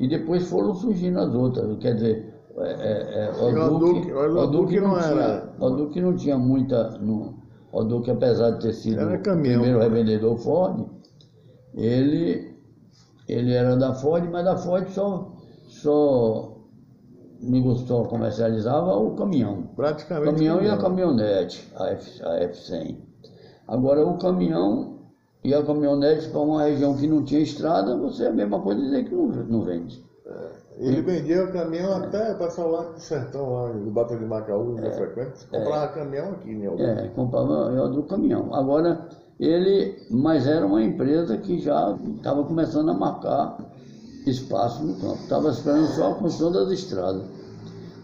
E 0.00 0.08
depois 0.08 0.48
foram 0.48 0.74
surgindo 0.74 1.18
as 1.18 1.34
outras, 1.34 1.76
quer 1.78 1.94
dizer, 1.94 2.34
é, 2.56 2.70
é, 2.70 3.24
é, 3.26 3.52
o 3.64 3.78
Duque, 3.78 4.12
o 4.12 4.46
Duque 4.46 4.80
não 4.80 4.94
tinha, 4.98 5.04
era- 5.10 5.52
o 5.60 5.70
Duque 5.70 6.00
não 6.00 6.16
tinha 6.16 6.38
muita. 6.38 6.98
Não, 6.98 7.34
o 7.72 7.84
Duque, 7.84 8.10
apesar 8.10 8.52
de 8.52 8.60
ter 8.60 8.72
sido 8.72 9.02
o 9.02 9.18
primeiro 9.20 9.78
revendedor 9.78 10.36
Ford, 10.38 10.86
ele, 11.74 12.56
ele 13.28 13.52
era 13.52 13.76
da 13.76 13.92
Ford, 13.94 14.28
mas 14.30 14.44
da 14.44 14.56
Ford 14.56 14.88
só, 14.88 15.32
só, 15.66 16.57
só 17.86 18.04
comercializava 18.04 18.96
o 18.96 19.14
caminhão. 19.14 19.70
Praticamente. 19.76 20.32
Caminhão 20.32 20.62
e 20.62 20.68
a 20.68 20.76
caminhonete, 20.76 21.72
a, 21.76 21.88
F, 21.88 22.22
a 22.22 22.48
F100. 22.48 22.96
Agora, 23.66 24.06
o 24.06 24.18
caminhão 24.18 24.98
e 25.44 25.54
a 25.54 25.62
caminhonete 25.62 26.28
para 26.28 26.40
uma 26.40 26.64
região 26.64 26.96
que 26.96 27.06
não 27.06 27.24
tinha 27.24 27.40
estrada, 27.40 27.96
você 27.96 28.24
é 28.24 28.28
a 28.28 28.32
mesma 28.32 28.60
coisa 28.60 28.80
dizer 28.80 29.04
que 29.04 29.14
não, 29.14 29.26
não 29.26 29.62
vende. 29.62 30.08
Ele 30.78 31.02
vendia 31.02 31.44
o 31.44 31.52
caminhão 31.52 31.92
até 31.92 32.34
passar 32.34 32.64
lá 32.64 32.82
do 32.82 33.00
sertão, 33.00 33.52
lá 33.52 33.72
do 33.72 33.90
Bato 33.90 34.16
de 34.16 34.24
Macaú, 34.24 34.74
na 34.74 34.90
frequência. 34.92 35.48
Comprava 35.50 35.88
caminhão 35.88 36.30
aqui, 36.30 36.54
né? 36.54 36.68
É, 36.78 37.08
comprava 37.08 37.72
eu 37.72 37.88
do 37.88 38.04
caminhão. 38.04 38.54
Agora, 38.54 39.08
ele, 39.40 39.96
mas 40.08 40.46
era 40.46 40.64
uma 40.64 40.82
empresa 40.82 41.36
que 41.36 41.58
já 41.58 41.98
estava 42.16 42.44
começando 42.44 42.90
a 42.90 42.94
marcar 42.94 43.58
espaço 44.28 44.84
no 44.84 44.94
campo. 45.00 45.22
Estava 45.22 45.50
esperando 45.50 45.86
só 45.88 46.12
a 46.12 46.14
construção 46.14 46.52
das 46.52 46.70
estradas. 46.70 47.22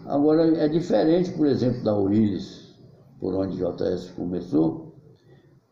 Agora, 0.05 0.45
é 0.57 0.67
diferente, 0.67 1.31
por 1.31 1.47
exemplo, 1.47 1.83
da 1.83 1.95
Willis, 1.95 2.75
por 3.19 3.33
onde 3.33 3.63
a 3.63 3.71
JS 3.71 4.11
começou, 4.11 4.93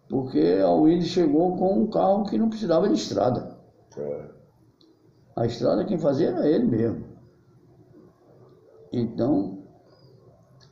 porque 0.10 0.60
a 0.63 0.72
Willis 0.72 1.08
chegou 1.08 1.56
com 1.58 1.80
um 1.82 1.88
carro 1.88 2.26
que 2.26 2.38
não 2.38 2.50
precisava 2.50 2.88
de 2.88 2.96
estrada. 2.96 3.58
É. 3.98 4.30
A 5.36 5.46
estrada 5.46 5.86
quem 5.86 5.98
fazia 5.98 6.30
era 6.30 6.48
ele 6.48 6.66
mesmo. 6.66 7.04
Então, 8.92 9.60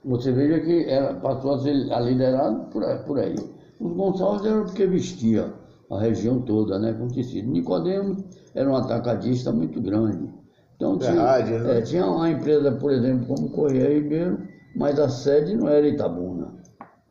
você 0.04 0.32
veja 0.32 0.60
que 0.60 0.86
era, 0.86 1.14
passou 1.16 1.54
a 1.54 1.60
ser 1.60 1.92
a 1.92 2.00
liderado 2.00 2.66
por, 2.70 2.84
aí- 2.84 3.00
por 3.04 3.20
aí. 3.20 3.36
Os 3.80 3.94
Gonçalves 3.94 4.46
eram 4.46 4.66
porque 4.66 4.86
vestia 4.86 5.54
a 5.90 6.00
região 6.00 6.42
toda, 6.42 6.78
né, 6.80 6.94
com 6.94 7.08
tecido. 7.08 7.50
Nicodemos 7.50 8.24
era 8.56 8.70
um 8.70 8.76
atacadista 8.76 9.52
muito 9.52 9.82
grande. 9.82 10.30
Então 10.76 10.98
tinha, 10.98 11.12
Ferragens, 11.14 11.62
né? 11.64 11.78
é, 11.78 11.82
tinha 11.82 12.06
uma 12.06 12.30
empresa, 12.30 12.72
por 12.72 12.92
exemplo, 12.92 13.28
como 13.28 13.50
Correia 13.52 13.94
Ribeiro, 13.94 14.40
mas 14.76 15.00
a 15.00 15.10
sede 15.10 15.56
não 15.56 15.68
era 15.68 15.88
Itabuna. 15.88 16.56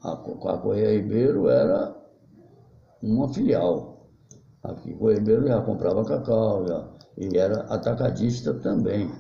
A, 0.03 0.12
a 0.12 0.59
Correia 0.59 0.96
Ribeiro 1.00 1.48
era 1.48 1.94
uma 3.03 3.29
filial. 3.33 4.09
Aqui, 4.62 4.94
o 4.98 5.11
Ribeiro 5.11 5.46
já 5.46 5.61
comprava 5.62 6.05
cacau, 6.05 6.66
já, 6.66 6.87
e 7.16 7.37
era 7.38 7.61
atacadista 7.62 8.53
também. 8.55 9.11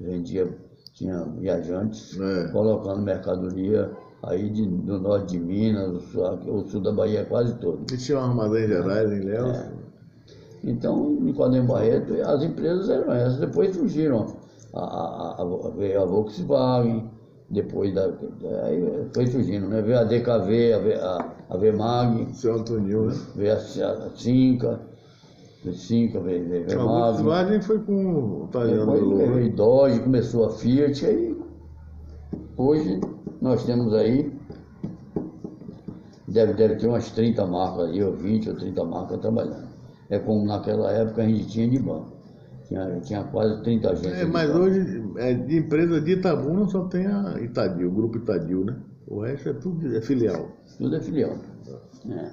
Vendia, 0.00 0.48
tinha 0.94 1.24
viajantes 1.38 2.18
É. 2.20 2.48
colocando 2.52 3.02
mercadoria 3.02 3.90
aí 4.22 4.48
de- 4.50 4.66
do 4.66 4.98
norte 5.00 5.32
de 5.32 5.40
Minas, 5.40 5.88
o 5.90 6.00
sul, 6.00 6.54
o 6.54 6.68
sul 6.68 6.80
da 6.82 6.92
Bahia 6.92 7.24
quase 7.24 7.54
todo. 7.58 7.82
E 7.92 7.96
tinha 7.96 8.18
um 8.18 8.22
armazém 8.22 8.66
gerais 8.68 9.10
em 9.12 9.20
Léus. 9.24 9.56
É. 9.58 9.72
Então, 10.64 11.10
Nicodemo 11.20 11.68
Barreto, 11.68 12.14
as 12.24 12.42
empresas 12.42 12.88
eram 12.88 13.12
essas. 13.12 13.38
Depois 13.38 13.74
surgiram 13.74 14.36
a, 14.72 14.80
a, 14.80 15.42
a, 15.42 15.70
veio 15.76 16.02
a 16.02 16.04
Volkswagen, 16.04 17.10
depois 17.50 17.92
da, 17.94 18.06
aí 18.64 19.08
foi 19.12 19.26
surgindo, 19.26 19.68
né? 19.68 19.82
Veio 19.82 19.98
a 19.98 20.04
DKV, 20.04 20.72
a, 20.72 21.06
a, 21.06 21.54
a 21.54 21.56
VMAG, 21.56 22.22
O 22.30 22.34
seu 22.34 22.54
Antonil, 22.54 23.06
né? 23.06 23.16
veio 23.34 23.52
a, 23.52 23.56
a 23.56 24.10
Cinca, 24.16 24.80
veio 25.64 25.76
Cinca, 25.76 26.20
veio, 26.20 26.48
veio 26.48 26.64
A 26.64 26.74
VMAG. 26.76 27.22
Volkswagen 27.22 27.60
foi 27.60 27.78
com 27.80 28.44
o 28.44 28.48
Taliano 28.50 28.92
Depois 28.92 29.00
do 29.00 29.16
veio 29.16 29.52
a 29.52 29.56
Dodge, 29.56 30.00
começou 30.00 30.46
a 30.46 30.50
Fiat, 30.50 31.04
aí 31.04 31.36
hoje 32.56 33.00
nós 33.40 33.64
temos 33.64 33.92
aí, 33.92 34.32
deve, 36.28 36.54
deve 36.54 36.76
ter 36.76 36.86
umas 36.86 37.10
30 37.10 37.44
marcas 37.46 37.90
aí, 37.90 38.02
ou 38.02 38.12
20 38.12 38.50
ou 38.50 38.56
30 38.56 38.84
marcas 38.84 39.20
trabalhando. 39.20 39.71
É 40.12 40.18
como 40.18 40.44
naquela 40.44 40.92
época 40.92 41.22
a 41.22 41.26
gente 41.26 41.46
tinha 41.46 41.66
de 41.70 41.78
banco. 41.78 42.12
Tinha, 42.68 43.00
tinha 43.00 43.24
quase 43.24 43.62
30 43.62 43.92
agências. 43.92 44.20
É, 44.20 44.24
mas 44.26 44.54
hoje, 44.54 45.02
é, 45.16 45.32
de 45.32 45.56
empresa 45.56 45.98
de 46.02 46.12
Itabuna 46.12 46.66
só 46.68 46.84
tem 46.84 47.06
a 47.06 47.40
Itadil, 47.40 47.88
o 47.88 47.92
grupo 47.92 48.18
Itadil, 48.18 48.62
né? 48.62 48.76
O 49.08 49.20
resto 49.22 49.48
é 49.48 49.52
tudo 49.54 49.96
é 49.96 50.00
filial. 50.02 50.48
Tudo 50.76 50.96
é 50.96 51.00
filial. 51.00 51.32
É. 52.10 52.30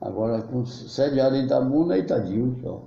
Agora, 0.00 0.42
com 0.42 0.64
sediado 0.66 1.36
em 1.36 1.44
Itabuna 1.44 1.94
é 1.94 2.00
Itadil 2.00 2.56
só. 2.60 2.82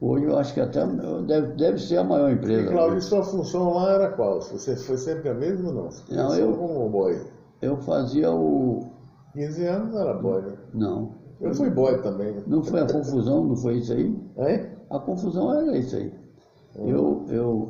Hoje 0.00 0.24
eu 0.24 0.38
acho 0.38 0.54
que 0.54 0.60
até 0.60 0.86
deve, 1.26 1.56
deve 1.56 1.78
ser 1.78 1.98
a 1.98 2.04
maior 2.04 2.30
E, 2.30 2.34
empresa. 2.34 2.70
Cláudio, 2.70 3.02
sua 3.02 3.22
função 3.22 3.74
lá 3.74 3.92
era 3.92 4.08
qual? 4.12 4.40
Você 4.40 4.76
foi 4.76 4.96
sempre 4.96 5.28
a 5.28 5.34
mesma 5.34 5.68
ou 5.68 5.74
não? 5.74 5.90
Você 5.90 6.14
Não, 6.14 6.34
eu- 6.34 6.56
como 6.56 6.88
boy. 6.88 7.20
Eu 7.60 7.76
fazia 7.78 8.30
o. 8.32 8.92
15 9.34 9.66
anos 9.66 9.94
era 9.94 10.14
boy, 10.14 10.40
né? 10.40 10.56
Não. 10.72 11.17
Eu 11.40 11.54
fui 11.54 11.70
boy 11.70 12.00
também. 12.02 12.42
Não 12.46 12.62
foi 12.62 12.80
a 12.80 12.86
confusão, 12.86 13.44
não 13.44 13.56
foi 13.56 13.78
isso 13.78 13.92
aí? 13.92 14.06
Hein? 14.38 14.66
A 14.90 14.98
confusão 14.98 15.52
era 15.54 15.76
isso 15.76 15.96
aí. 15.96 16.12
Eu, 16.76 17.24
eu, 17.28 17.68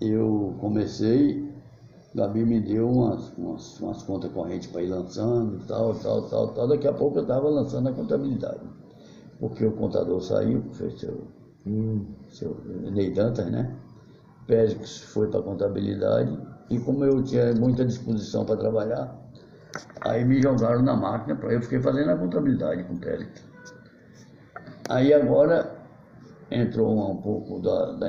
eu 0.00 0.54
comecei, 0.60 1.48
Gabi 2.14 2.44
me 2.44 2.60
deu 2.60 2.88
umas, 2.88 3.32
umas, 3.36 3.80
umas 3.80 4.02
contas 4.02 4.32
correntes 4.32 4.68
para 4.68 4.82
ir 4.82 4.88
lançando, 4.88 5.64
tal, 5.66 5.94
tal, 5.94 6.22
tal, 6.28 6.48
tal. 6.48 6.68
Daqui 6.68 6.86
a 6.86 6.92
pouco 6.92 7.18
eu 7.18 7.22
estava 7.22 7.48
lançando 7.48 7.88
a 7.88 7.92
contabilidade. 7.92 8.60
Porque 9.38 9.64
o 9.64 9.72
contador 9.72 10.20
saiu, 10.20 10.62
fez 10.72 11.00
seu, 11.00 11.20
Hum. 11.66 12.04
seu 12.28 12.56
Ney 12.92 13.10
Dantas, 13.12 13.50
né? 13.50 13.72
Pérez 14.46 14.98
foi 15.02 15.28
para 15.28 15.42
contabilidade 15.42 16.36
e 16.68 16.78
como 16.78 17.04
eu 17.04 17.22
tinha 17.22 17.54
muita 17.54 17.84
disposição 17.84 18.44
para 18.44 18.56
trabalhar, 18.56 19.21
aí 20.02 20.24
me 20.24 20.40
jogaram 20.42 20.82
na 20.82 20.94
máquina, 20.96 21.38
eu 21.50 21.62
fiquei 21.62 21.80
fazendo 21.80 22.10
a 22.10 22.16
contabilidade 22.16 22.84
com 22.84 22.94
o 22.94 22.98
Pérez. 22.98 23.28
Aí 24.88 25.12
agora 25.14 25.74
entrou 26.50 27.10
um, 27.12 27.16
pouco 27.22 27.60
da, 27.60 27.92
da, 27.92 28.08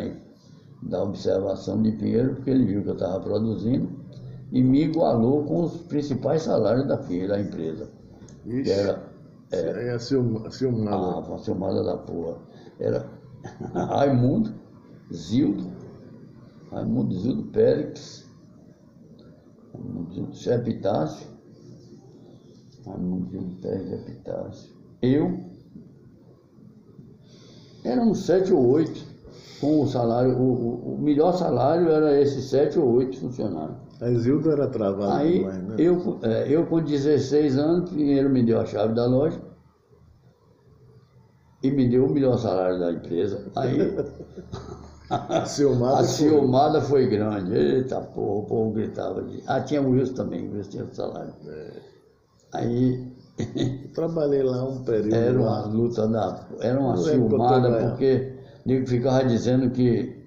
da 0.83 1.03
observação 1.03 1.81
de 1.81 1.91
Pinheiro, 1.93 2.35
porque 2.35 2.49
ele 2.49 2.65
viu 2.65 2.83
que 2.83 2.89
eu 2.89 2.93
estava 2.93 3.19
produzindo 3.19 3.89
e 4.51 4.61
me 4.63 4.83
igualou 4.83 5.45
com 5.45 5.63
os 5.63 5.77
principais 5.83 6.43
salários 6.43 6.87
da 6.87 6.97
da 7.27 7.39
empresa. 7.39 7.89
Ixi, 8.45 8.63
Que 8.63 8.71
era 8.71 9.01
é 9.81 9.91
a 9.91 9.99
Silma- 9.99 10.47
a 10.47 10.51
Silmada. 10.51 11.83
da 11.83 11.97
porra. 11.97 12.37
Era 12.79 13.05
Raimundo, 13.73 14.51
Zildo, 15.13 15.71
Raimundo 16.71 17.17
Zildo 17.19 17.43
Pérez, 17.51 18.27
Raimundo 19.73 20.13
Zildo 20.13 20.35
Zé 20.35 20.55
Epitácio, 20.55 21.27
Raimundo 22.85 23.29
Zildo 23.29 23.55
Pérez 23.61 23.87
Zé 23.89 23.95
Epitácio, 23.95 24.73
eu, 25.01 25.39
eram 27.83 28.13
sete 28.13 28.53
ou 28.53 28.65
oito, 28.69 29.03
com 29.59 29.81
o 29.81 29.87
salário, 29.87 30.37
o, 30.37 30.51
o- 30.51 30.95
o 30.95 30.97
melhor 31.01 31.33
salário 31.33 31.89
era 31.89 32.19
esses 32.19 32.45
sete 32.45 32.77
ou 32.79 32.89
oito 32.93 33.17
funcionários. 33.19 33.77
A 34.01 34.09
Isildo 34.09 34.51
era 34.51 34.67
travada 34.67 35.15
Aí, 35.17 35.39
demais, 35.39 35.63
né? 35.63 35.75
eu, 35.77 36.19
é, 36.23 36.47
eu 36.53 36.65
com 36.65 36.81
16 36.81 37.57
anos, 37.57 37.89
Pinheiro 37.89 38.29
me 38.29 38.43
deu 38.43 38.59
a 38.59 38.65
chave 38.65 38.93
da 38.93 39.05
loja 39.05 39.39
e 41.61 41.71
me 41.71 41.87
deu 41.87 42.05
o 42.05 42.11
melhor 42.11 42.37
salário 42.37 42.79
da 42.79 42.91
empresa. 42.91 43.45
Aí 43.55 43.77
A 45.09 45.45
Silmada. 45.45 45.93
a 45.99 46.03
foi- 46.03 46.07
ciumada 46.07 46.81
foi 46.81 47.07
grande. 47.07 47.53
Eita 47.55 48.01
porra, 48.01 48.39
o 48.39 48.45
povo 48.45 48.71
gritava. 48.71 49.21
de- 49.21 49.43
Ah, 49.45 49.61
tinha 49.61 49.81
o 49.81 49.91
Wilson 49.91 50.13
também, 50.15 50.49
o 50.49 50.53
Wilson 50.53 50.69
tinha 50.71 50.87
salário. 50.91 51.33
É. 51.47 51.92
Aí 52.53 53.13
Trabalhei 53.93 54.43
lá 54.43 54.63
um 54.63 54.83
período. 54.83 55.15
era 55.15 55.39
uma 55.39 55.61
lá. 55.61 55.65
luta 55.65 56.07
da. 56.07 56.47
Era 56.59 56.79
uma 56.79 56.97
ciumada, 56.97 57.89
porque 57.89 58.33
nego 58.65 58.87
ficava 58.87 59.25
dizendo 59.25 59.69
que. 59.71 60.21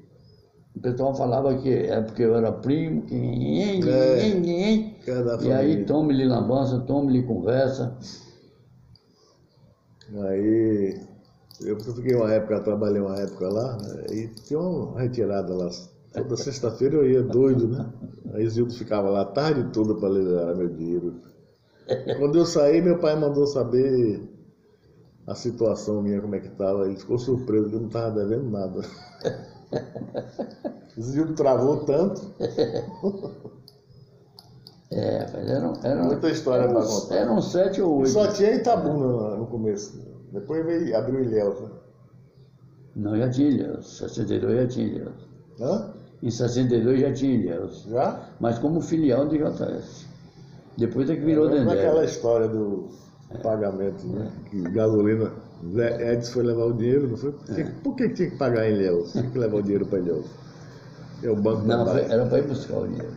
O 0.74 0.80
pessoal 0.80 1.14
falava 1.14 1.56
que 1.56 1.72
é 1.72 2.00
porque 2.02 2.22
eu 2.22 2.34
era 2.36 2.52
primo, 2.52 3.02
que. 3.02 3.80
É. 3.88 5.46
E 5.46 5.52
aí 5.52 5.84
tome-lhe 5.84 6.26
lambança, 6.26 6.80
tome-lhe 6.80 7.22
conversa. 7.22 7.96
Aí 10.14 11.00
eu 11.62 11.80
fiquei 11.80 12.14
uma 12.14 12.30
época, 12.32 12.60
trabalhei 12.60 13.00
uma 13.00 13.16
época 13.16 13.48
lá, 13.48 13.78
né, 13.78 14.06
e 14.12 14.28
tinha 14.28 14.60
uma 14.60 15.00
retirada 15.00 15.54
lá. 15.54 15.70
Toda 16.12 16.36
sexta-feira 16.36 16.96
eu 16.96 17.10
ia 17.10 17.22
doido, 17.22 17.68
né? 17.68 17.86
Aí 18.34 18.48
Zildo 18.48 18.74
ficava 18.74 19.08
lá 19.08 19.22
a 19.22 19.26
tarde 19.26 19.70
toda 19.72 19.94
para 19.94 20.08
liberar 20.08 20.54
meu 20.54 20.68
dinheiro. 20.68 21.14
Quando 22.18 22.36
eu 22.36 22.44
saí, 22.44 22.80
meu 22.82 22.98
pai 22.98 23.14
mandou 23.16 23.46
saber 23.46 24.20
a 25.26 25.34
situação 25.34 26.02
minha, 26.02 26.20
como 26.20 26.34
é 26.34 26.40
que 26.40 26.48
estava. 26.48 26.86
Ele 26.86 26.96
ficou 26.96 27.18
surpreso 27.18 27.68
que 27.68 27.76
eu 27.76 27.80
não 27.80 27.86
estava 27.86 28.10
devendo 28.10 28.50
nada. 28.50 28.80
Zildo 31.00 31.34
travou 31.34 31.84
tanto. 31.84 32.22
É, 34.90 35.26
mas 35.32 35.50
eram, 35.50 35.72
eram, 35.82 36.04
Muita 36.06 36.30
história 36.30 36.68
pra 36.68 36.78
eram, 36.80 36.88
contar. 36.88 37.14
eram 37.14 37.42
sete 37.42 37.82
ou 37.82 37.98
oito. 37.98 38.10
Só 38.10 38.28
tinha 38.32 38.54
Itabuna 38.54 39.36
no, 39.36 39.46
começo. 39.46 40.00
Depois 40.32 40.64
veio, 40.64 40.96
abriu 40.96 41.22
Ilhéus. 41.22 41.60
Né? 41.60 41.70
Não, 42.94 43.16
já 43.16 43.28
tinha 43.28 43.48
Ilhéus. 43.48 44.00
Em 44.00 44.08
62 44.08 44.56
já 44.56 44.66
tinha 44.68 44.86
Ilhéus. 44.86 45.28
Hã? 45.60 45.94
Em 46.22 46.30
62 46.30 47.00
já 47.00 47.12
tinha 47.12 47.34
Ilhéus. 47.34 47.82
Já? 47.90 48.30
Mas 48.40 48.58
como 48.58 48.80
filial 48.80 49.28
de 49.28 49.38
JS. 49.38 50.05
Depois 50.76 51.08
é 51.10 51.14
que 51.16 51.22
virou 51.24 51.46
Lembra 51.46 51.74
Dendé. 51.74 51.86
aquela 51.86 52.04
história 52.04 52.48
do 52.48 52.88
pagamento, 53.42 54.06
né? 54.06 54.30
Que 54.50 54.60
gasolina, 54.62 55.32
Zé 55.72 56.12
Edson 56.14 56.32
foi 56.32 56.42
levar 56.44 56.66
o 56.66 56.72
dinheiro, 56.74 57.08
não 57.08 57.16
foi? 57.16 57.32
Por 57.32 57.54
que, 57.54 57.64
por 57.82 57.96
que 57.96 58.08
tinha 58.10 58.30
que 58.30 58.36
pagar 58.36 58.68
em 58.68 58.74
Ilhéus? 58.74 59.12
Tinha 59.12 59.30
que 59.30 59.38
levar 59.38 59.56
o 59.56 59.62
dinheiro 59.62 59.86
para 59.86 59.98
Ilhéus. 60.00 60.26
É 61.22 61.30
o 61.30 61.36
banco 61.36 61.62
Não, 61.66 61.84
da 61.84 61.92
foi- 61.92 62.02
era 62.02 62.26
para 62.26 62.38
ir 62.38 62.46
buscar 62.46 62.78
o 62.78 62.86
dinheiro. 62.86 63.14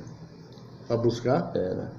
Para 0.87 0.97
buscar, 0.97 1.51
Era. 1.55 1.91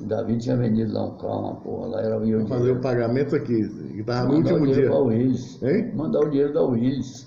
O 0.00 0.04
Davi 0.04 0.38
tinha 0.38 0.56
vendido 0.56 0.92
lá 0.92 1.06
um 1.06 1.16
carro, 1.16 1.40
uma 1.40 1.54
porra, 1.56 1.86
lá 1.88 2.02
era 2.02 2.16
o 2.18 2.20
meu 2.20 2.40
fazer 2.46 2.54
o 2.54 2.58
dinheiro. 2.64 2.80
pagamento 2.80 3.34
aqui, 3.36 3.68
que 3.68 4.00
estava 4.00 4.28
no 4.28 4.34
Mandar 4.34 4.50
o 4.50 4.52
último 4.52 4.58
dinheiro 4.66 4.80
dia. 4.82 4.90
para 4.90 5.00
o 5.00 5.06
Willis. 5.06 5.62
Hein? 5.62 5.92
Mandar 5.94 6.20
o 6.20 6.28
dinheiro 6.30 6.52
da 6.54 6.62
Willis. 6.62 7.26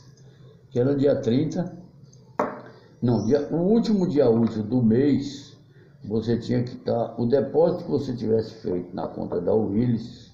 Que 0.70 0.80
era 0.80 0.96
dia 0.96 1.16
30. 1.16 1.78
Não, 3.02 3.24
dia, 3.26 3.48
o 3.52 3.56
último 3.58 4.08
dia 4.08 4.30
útil 4.30 4.64
do 4.64 4.82
mês, 4.84 5.49
você 6.04 6.38
tinha 6.38 6.64
que 6.64 6.76
estar. 6.76 7.20
O 7.20 7.26
depósito 7.26 7.84
que 7.86 7.92
você 7.92 8.16
tivesse 8.16 8.54
feito 8.56 8.96
na 8.96 9.08
conta 9.08 9.40
da 9.42 9.54
Willis, 9.54 10.32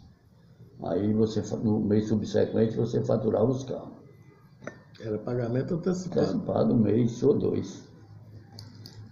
aí 0.84 1.14
você, 1.14 1.42
no 1.58 1.80
mês 1.80 2.08
subsequente, 2.08 2.76
você 2.76 3.02
faturava 3.02 3.46
os 3.46 3.64
carros. 3.64 3.96
Era 5.00 5.18
pagamento 5.20 5.76
antecipado. 5.76 6.22
Antecipado 6.22 6.74
um 6.74 6.78
mês 6.78 7.22
ou 7.24 7.34
dois. 7.38 7.84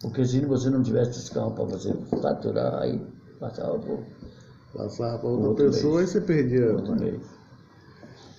Porque 0.01 0.25
se 0.25 0.45
você 0.45 0.69
não 0.69 0.83
tivesse 0.83 1.11
esse 1.19 1.31
carro 1.31 1.51
para 1.51 1.63
você 1.65 1.93
faturar, 2.21 2.81
aí 2.81 2.99
passava 3.39 3.79
por 3.79 4.03
Passava 4.73 5.19
para 5.19 5.29
outra 5.29 5.65
pessoa 5.65 5.97
mês. 5.97 6.09
e 6.09 6.13
você 6.13 6.21
perdia. 6.21 6.73
outro 6.73 6.95
mês. 6.99 7.21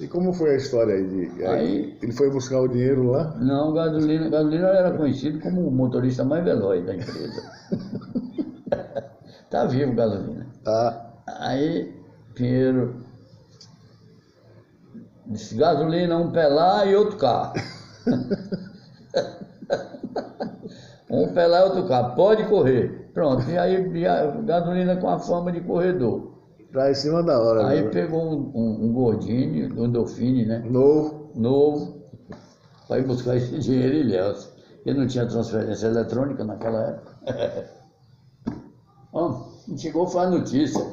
E 0.00 0.08
como 0.08 0.32
foi 0.32 0.54
a 0.54 0.56
história 0.56 0.94
aí? 0.94 1.06
De, 1.06 1.44
Aí- 1.44 1.98
ele 2.02 2.12
foi 2.12 2.30
buscar 2.30 2.60
o 2.60 2.68
dinheiro 2.68 3.10
lá? 3.10 3.34
Não, 3.36 3.72
gasolina, 3.72 4.28
gasolina 4.28 4.68
era 4.68 4.90
conhecido 4.92 5.40
como 5.40 5.66
o 5.66 5.70
motorista 5.70 6.24
mais 6.24 6.44
veloz 6.44 6.84
da 6.84 6.94
empresa. 6.94 7.42
tá 9.48 9.64
vivo 9.66 9.94
gasolina. 9.94 10.46
Tá. 10.64 11.12
Aí 11.26 11.94
Pinheiro 12.34 12.96
disse, 15.26 15.54
gasolina, 15.56 16.18
um 16.18 16.32
pelar 16.32 16.88
e 16.88 16.96
outro 16.96 17.16
carro. 17.16 17.52
um 21.08 21.32
pelar 21.32 21.60
e 21.60 21.64
outro 21.64 21.86
carro, 21.86 22.16
pode 22.16 22.44
correr. 22.44 23.08
Pronto, 23.14 23.48
e 23.48 23.56
aí 23.56 23.76
gasolina 24.44 24.96
com 24.96 25.08
a 25.08 25.20
fama 25.20 25.52
de 25.52 25.60
corredor. 25.60 26.33
Já 26.74 26.90
em 26.90 26.94
cima 26.94 27.22
da 27.22 27.40
hora. 27.40 27.68
Aí 27.68 27.82
né? 27.82 27.90
pegou 27.90 28.20
um, 28.20 28.50
um, 28.52 28.86
um 28.86 28.92
Gordini, 28.92 29.72
um 29.80 29.90
Dolphine, 29.90 30.44
né? 30.44 30.58
Novo. 30.68 31.30
novo 31.36 32.02
para 32.88 32.98
ir 32.98 33.06
buscar 33.06 33.36
esse 33.36 33.58
dinheiro 33.60 33.94
em 33.94 34.00
Ilhéus. 34.00 34.52
Ele 34.84 34.98
não 34.98 35.06
tinha 35.06 35.26
transferência 35.26 35.86
eletrônica 35.86 36.44
naquela 36.44 36.88
época. 36.88 37.70
Ó, 39.12 39.46
chegou 39.76 40.08
foi 40.08 40.24
a 40.24 40.30
notícia. 40.30 40.84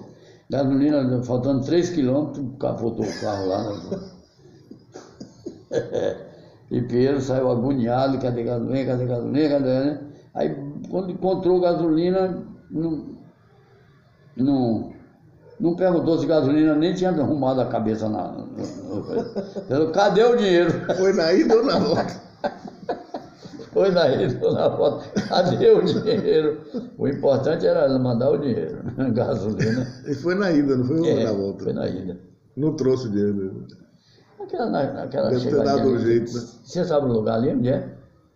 Gasolina 0.49 1.23
faltando 1.23 1.65
3 1.65 1.89
quilômetros, 1.89 2.45
capotou 2.59 3.05
o 3.05 3.19
carro 3.19 3.47
lá. 3.47 3.63
né? 3.63 4.11
E 6.71 6.81
Pedro 6.83 7.19
saiu 7.19 7.51
agoniado, 7.51 8.17
cadê 8.17 8.43
gasolina, 8.43 8.85
cadê 8.85 9.05
gasolina, 9.05 9.49
cadê 9.49 9.65
gasolina? 9.65 10.11
Aí 10.33 10.55
quando 10.89 11.11
encontrou 11.11 11.59
gasolina, 11.59 12.47
não, 12.69 13.17
não, 14.37 14.93
não 15.61 15.75
perguntou 15.75 16.17
se 16.19 16.25
gasolina 16.25 16.75
nem 16.75 16.93
tinha 16.93 17.11
arrumado 17.11 17.61
a 17.61 17.65
cabeça 17.65 18.09
na. 18.09 18.45
Falou, 19.69 19.91
cadê 19.91 20.23
o 20.23 20.35
dinheiro? 20.35 20.71
Foi 20.97 21.13
na 21.13 21.31
ida 21.31 21.55
ou 21.55 21.63
na 21.65 21.79
volta? 21.79 22.21
Foi 23.71 23.89
daí, 23.89 24.27
na 24.37 24.69
foto, 24.75 25.05
cadê 25.29 25.69
o 25.69 25.81
dinheiro? 25.81 26.59
O 26.97 27.07
importante 27.07 27.65
era 27.65 27.87
mandar 27.97 28.29
o 28.31 28.37
dinheiro, 28.37 28.79
gasolina. 29.13 29.87
Ele 30.03 30.15
foi 30.15 30.35
na 30.35 30.51
ida, 30.51 30.75
não 30.75 30.83
foi 30.83 31.07
É, 31.07 31.23
na 31.23 31.31
volta. 31.31 31.63
foi 31.63 31.71
na 31.71 31.87
ida. 31.87 32.19
Não 32.57 32.73
trouxe 32.75 33.07
o 33.07 33.11
dinheiro. 33.11 33.65
Aquela, 34.43 34.65
na- 34.69 34.91
naquela 34.91 35.29
Deve 35.29 35.49
ter 35.49 35.63
dado 35.63 35.87
um 35.87 35.97
jeito, 35.99 36.33
né? 36.33 36.41
Você 36.65 36.83
sabe 36.83 37.05
o 37.05 37.13
lugar 37.13 37.35
ali 37.35 37.51
onde 37.53 37.69
é? 37.69 37.87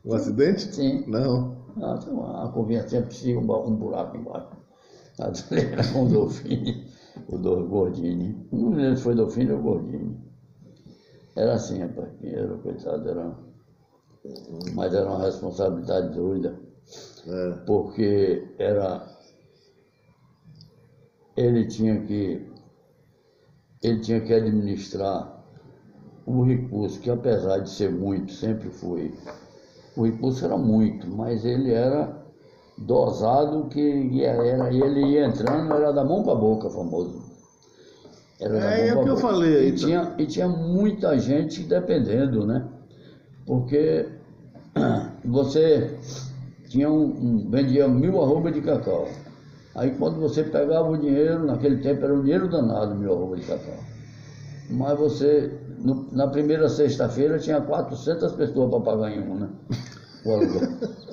Um 0.05 0.13
acidente? 0.13 0.73
Sim. 0.73 1.03
Não. 1.05 1.57
Ah, 1.81 1.97
tem 2.01 2.13
uma, 2.13 2.45
a 2.45 2.47
curvinha 2.47 2.87
sempre 2.87 3.09
tinha 3.09 3.37
um, 3.37 3.41
um 3.41 3.75
buraco 3.75 4.15
embaixo. 4.15 4.47
A 5.19 5.93
com 5.93 6.03
o 6.05 6.09
Dolfini, 6.09 6.87
o 7.27 7.37
do 7.37 7.67
Gordini. 7.67 8.47
Não 8.51 8.69
me 8.69 8.77
lembro 8.77 8.97
se 8.97 9.03
foi 9.03 9.15
Dolfini 9.15 9.51
ou 9.51 9.61
Gordini. 9.61 10.17
Era 11.35 11.53
assim, 11.53 11.79
rapaz. 11.79 12.09
Pinheiro, 12.19 12.57
coitado, 12.59 13.09
era. 13.09 13.37
Mas 14.73 14.93
era 14.93 15.07
uma 15.07 15.23
responsabilidade 15.23 16.13
doida. 16.15 16.65
É. 17.27 17.51
porque 17.65 18.53
era 18.59 19.03
ele 21.35 21.65
tinha 21.65 21.99
que 22.05 22.47
ele 23.81 23.99
tinha 23.99 24.21
que 24.21 24.31
administrar 24.31 25.43
o 26.27 26.43
recurso 26.43 26.99
que 26.99 27.09
apesar 27.09 27.59
de 27.59 27.71
ser 27.71 27.91
muito 27.91 28.31
sempre 28.31 28.69
foi 28.69 29.11
o 29.97 30.03
recurso 30.03 30.45
era 30.45 30.55
muito 30.55 31.07
mas 31.07 31.43
ele 31.43 31.73
era 31.73 32.24
dosado 32.77 33.65
que 33.69 34.23
era 34.23 34.73
ele 34.73 35.01
ia 35.13 35.25
entrando 35.25 35.73
era 35.73 35.91
da 35.91 36.03
mão 36.03 36.23
para 36.23 36.35
boca 36.35 36.69
famoso 36.69 37.21
era 38.39 38.57
É, 38.57 38.87
é 38.89 38.93
o 38.93 39.01
que 39.03 39.09
eu 39.09 39.15
boca. 39.15 39.21
falei 39.21 39.55
aí, 39.55 39.67
e 39.69 39.71
tinha 39.73 40.13
e 40.17 40.25
tinha 40.25 40.47
muita 40.47 41.17
gente 41.17 41.63
dependendo 41.63 42.45
né 42.45 42.63
porque 43.45 44.05
você 45.23 45.89
tinha 46.69 46.89
um, 46.89 47.03
um- 47.05 47.49
vendia 47.49 47.87
mil 47.87 48.21
arroba 48.21 48.51
de 48.51 48.61
cacau. 48.61 49.07
Aí 49.75 49.91
quando 49.91 50.19
você 50.19 50.43
pegava 50.43 50.89
o 50.89 50.97
dinheiro, 50.97 51.45
naquele 51.45 51.77
tempo 51.77 52.03
era 52.03 52.13
um 52.13 52.21
dinheiro 52.21 52.49
danado 52.49 52.95
mil 52.95 53.13
arroba 53.13 53.37
de 53.37 53.43
cacau. 53.45 53.75
Mas 54.69 54.97
você, 54.97 55.51
no- 55.79 56.07
na 56.11 56.27
primeira 56.27 56.67
sexta-feira, 56.69 57.37
tinha 57.39 57.61
400 57.61 58.33
pessoas 58.33 58.69
para 58.69 58.79
pagar 58.81 59.11
em 59.11 59.21
um, 59.21 59.35
né? 59.35 59.49
o 60.25 60.33
aluguel. 60.33 60.67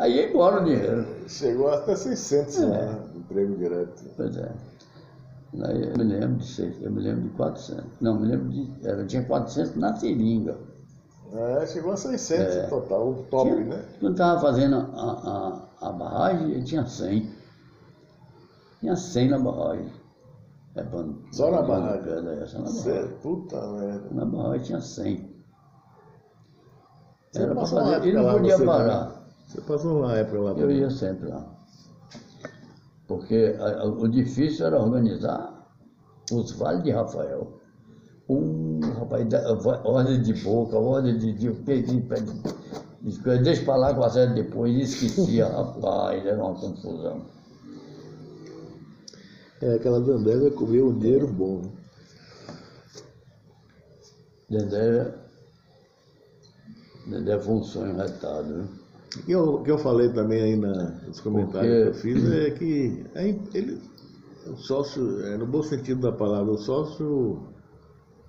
Aí 0.00 0.16
ia 0.16 0.30
embora 0.30 0.62
o 0.62 0.64
dinheiro. 0.64 1.06
Chegou 1.28 1.68
até 1.68 1.94
600 1.94 2.58
é. 2.58 2.66
né? 2.66 2.98
Emprego 3.14 3.54
direto. 3.56 4.02
Pois 4.16 4.34
é. 4.34 4.50
Aí 5.62 5.82
eu 5.82 5.98
me 5.98 6.04
lembro 6.04 6.36
de 6.38 6.46
seis, 6.46 6.82
eu 6.82 6.90
me 6.90 7.02
lembro 7.02 7.28
de 7.28 7.36
400. 7.36 7.84
Não, 8.00 8.18
me 8.18 8.28
lembro 8.28 8.48
de. 8.48 8.72
Era, 8.82 9.04
tinha 9.04 9.22
400 9.22 9.76
na 9.76 9.94
seringa. 9.94 10.56
É, 11.32 11.66
chegou 11.66 11.92
a 11.92 11.96
600 11.98 12.56
é. 12.56 12.66
total, 12.68 13.10
o 13.10 13.22
top, 13.24 13.50
tinha, 13.50 13.64
né? 13.64 13.84
Quando 14.00 14.12
estava 14.12 14.40
fazendo 14.40 14.76
a, 14.76 15.68
a, 15.80 15.88
a 15.88 15.92
barragem, 15.92 16.64
tinha 16.64 16.86
100. 16.86 17.30
Tinha 18.80 18.96
100 18.96 19.28
na 19.28 19.38
barragem. 19.38 19.92
É, 20.76 20.84
Só 21.30 21.50
na 21.50 21.62
barragem? 21.62 22.02
Pedra, 22.04 22.46
só 22.46 22.58
na 22.58 22.70
barragem. 22.70 23.16
Puta 23.22 23.66
merda. 23.72 24.08
Na 24.12 24.24
barragem 24.24 24.62
tinha 24.62 24.80
100. 24.80 25.30
Era 27.34 27.54
para 27.54 27.66
fazer, 27.66 28.08
ele 28.08 28.16
não 28.16 28.32
podia 28.32 28.64
parar. 28.64 29.19
Você 29.50 29.60
passou 29.62 29.98
uma 29.98 30.16
época 30.16 30.38
lá? 30.38 30.52
Eu 30.52 30.70
ia 30.70 30.88
sempre 30.90 31.28
lá. 31.28 31.44
Porque 33.08 33.56
a, 33.58 33.80
a, 33.80 33.84
o 33.84 34.06
difícil 34.06 34.64
era 34.64 34.80
organizar 34.80 35.68
os 36.30 36.52
vales 36.52 36.84
de 36.84 36.92
Rafael. 36.92 37.58
Um, 38.28 38.78
rapaz, 38.78 39.26
ordem 39.84 40.22
de 40.22 40.34
boca, 40.34 40.78
ordem 40.78 41.18
de. 41.18 41.32
de, 41.32 41.52
de, 41.52 41.82
de, 41.82 42.00
de 42.00 43.42
deixa 43.42 43.64
para 43.64 43.74
lá 43.74 43.92
com 43.92 44.04
a 44.04 44.10
série 44.10 44.34
depois, 44.34 44.72
esquecia, 44.78 45.48
rapaz, 45.50 46.24
era 46.24 46.38
uma 46.38 46.54
confusão. 46.54 47.26
É, 49.60 49.74
aquela 49.74 50.00
Dandélia 50.00 50.52
comeu 50.52 50.90
um 50.90 50.98
dinheiro 50.98 51.26
bom. 51.26 51.62
Dandélia, 54.48 55.18
Dandélia 57.04 57.40
foi 57.40 57.54
um 57.54 57.64
sonho 57.64 57.96
retado, 57.96 58.48
né? 58.48 58.79
O 59.16 59.22
que 59.22 59.32
eu, 59.32 59.62
que 59.62 59.70
eu 59.70 59.78
falei 59.78 60.08
também 60.10 60.40
aí 60.40 60.56
na, 60.56 60.90
nos 61.06 61.20
comentários 61.20 61.96
Porque... 61.96 62.12
que 62.12 62.18
eu 62.18 62.20
fiz 62.20 62.32
é 62.32 62.50
que 62.50 63.04
é, 63.14 63.28
ele, 63.54 63.80
o 64.46 64.56
sócio, 64.56 65.20
é, 65.26 65.36
no 65.36 65.46
bom 65.46 65.62
sentido 65.62 66.00
da 66.00 66.12
palavra, 66.12 66.52
o 66.52 66.58
sócio 66.58 67.42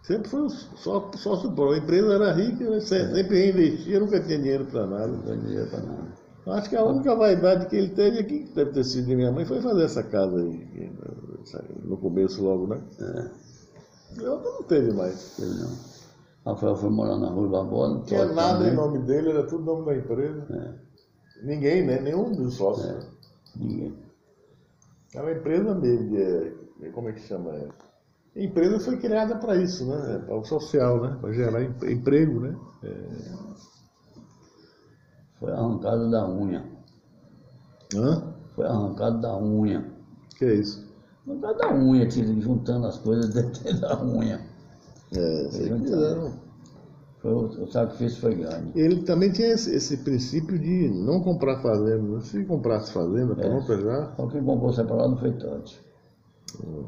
sempre 0.03 0.29
foi 0.29 0.41
um 0.41 0.49
só, 0.49 1.11
sócio 1.15 1.49
bom. 1.49 1.71
A 1.71 1.77
empresa 1.77 2.13
era 2.13 2.33
rica, 2.33 2.81
sempre 2.81 3.51
reinvestia, 3.51 3.99
nunca 3.99 4.19
tinha 4.21 4.39
dinheiro 4.39 4.65
para 4.65 4.87
nada. 4.87 5.07
Não 5.07 5.37
dinheiro 5.37 5.69
para 5.69 5.81
nada. 5.81 6.21
Acho 6.47 6.69
que 6.71 6.75
a 6.75 6.83
única 6.83 7.15
vaidade 7.15 7.67
que 7.67 7.75
ele 7.75 7.89
teve 7.89 8.19
aqui, 8.19 8.39
que 8.45 8.55
deve 8.55 8.71
ter 8.71 8.83
sido 8.83 9.05
de 9.05 9.15
minha 9.15 9.31
mãe, 9.31 9.45
foi 9.45 9.61
fazer 9.61 9.83
essa 9.83 10.01
casa 10.01 10.37
aí, 10.37 10.91
no 11.83 11.97
começo 11.97 12.43
logo, 12.43 12.65
né? 12.65 12.81
É. 12.99 14.23
Eu 14.23 14.41
não 14.41 14.63
teve 14.63 14.91
mais. 14.91 15.35
Teve 15.37 15.51
não. 15.51 15.91
Rafael 16.45 16.75
foi 16.75 16.89
morar 16.89 17.17
na 17.17 17.29
Rua 17.29 17.49
Barbosa. 17.49 17.93
Não 17.95 18.03
tinha 18.03 18.25
nada 18.25 18.57
também. 18.57 18.73
em 18.73 18.75
nome 18.75 18.99
dele, 18.99 19.29
era 19.29 19.47
tudo 19.47 19.63
nome 19.63 19.85
da 19.85 19.95
empresa. 19.95 20.47
É. 20.49 21.45
Ninguém, 21.45 21.85
né? 21.85 22.01
Nenhum 22.01 22.31
dos 22.31 22.55
sócios. 22.55 22.85
É. 22.85 22.99
Ninguém. 23.55 23.95
Era 25.13 25.25
uma 25.25 25.33
empresa 25.33 25.75
mesmo, 25.75 26.09
de, 26.09 26.89
como 26.91 27.09
é 27.09 27.13
que 27.13 27.21
chama? 27.21 27.51
A 28.35 28.39
empresa 28.39 28.79
foi 28.79 28.97
criada 28.97 29.35
para 29.35 29.55
isso, 29.57 29.85
né? 29.85 30.23
Para 30.25 30.37
o 30.37 30.43
social, 30.45 31.01
né? 31.01 31.17
Para 31.19 31.33
gerar 31.33 31.63
emprego, 31.63 32.39
né? 32.39 32.55
É 32.83 33.61
foi 35.41 35.51
arrancado 35.51 36.11
da 36.11 36.29
unha. 36.29 36.63
Hã? 37.95 38.33
Foi 38.55 38.65
arrancado 38.65 39.19
da 39.19 39.35
unha. 39.35 39.91
Que 40.37 40.45
é 40.45 40.53
isso? 40.53 40.87
Arrancado 41.27 41.57
da 41.57 41.73
unha, 41.73 42.09
juntando 42.11 42.85
as 42.85 42.99
coisas 42.99 43.33
dentro 43.33 43.81
da 43.81 44.03
unha. 44.03 44.39
É, 45.15 45.49
sei 45.51 45.69
que 45.69 46.41
foi, 47.21 47.33
o, 47.33 47.67
sacrifício 47.67 48.19
foi 48.19 48.35
grande. 48.35 48.71
Ele 48.73 49.03
também 49.03 49.31
tinha 49.31 49.49
esse, 49.49 49.73
esse 49.75 49.97
princípio 49.97 50.57
de 50.57 50.89
não 50.89 51.21
comprar 51.21 51.61
fazenda. 51.61 52.19
Se 52.21 52.43
comprasse 52.45 52.91
fazenda 52.91 53.33
é, 53.33 53.47
pronta 53.47 53.77
já. 53.79 54.15
Só 54.15 54.27
quem 54.27 54.43
comprou 54.43 54.73
separado 54.73 55.17
foi 55.17 55.31
Tante. 55.33 55.79
Hum. 56.65 56.85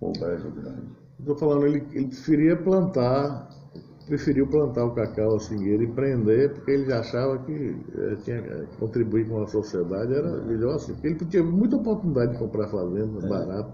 Pobreza 0.00 0.50
grande. 0.50 0.88
Estou 1.20 1.36
falando, 1.36 1.66
ele, 1.66 1.86
ele 1.92 2.08
preferia 2.08 2.56
plantar 2.56 3.48
preferiu 4.08 4.46
plantar 4.46 4.86
o 4.86 4.94
cacau 4.94 5.36
a 5.36 5.38
seringueira 5.38 5.84
e 5.84 5.86
prender, 5.86 6.54
porque 6.54 6.70
ele 6.70 6.92
achava 6.92 7.38
que 7.40 7.76
é, 7.94 8.14
tinha, 8.24 8.38
eh, 8.38 8.66
contribuir 8.80 9.28
com 9.28 9.42
a 9.42 9.46
sociedade 9.46 10.14
era 10.14 10.42
melhor 10.44 10.76
assim. 10.76 10.94
Porque 10.94 11.08
ele 11.08 11.16
tinha 11.26 11.42
muita 11.42 11.76
oportunidade 11.76 12.32
de 12.32 12.38
comprar 12.38 12.68
fazenda, 12.68 13.24
é. 13.24 13.28
barato, 13.28 13.72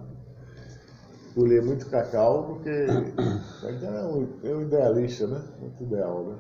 colher 1.35 1.63
muito 1.63 1.87
cacau, 1.91 2.45
porque 2.45 2.71
um, 2.71 4.29
é 4.43 4.55
um 4.55 4.63
idealista, 4.63 5.27
né? 5.27 5.43
Muito 5.61 5.83
ideal, 5.83 6.25
né? 6.25 6.37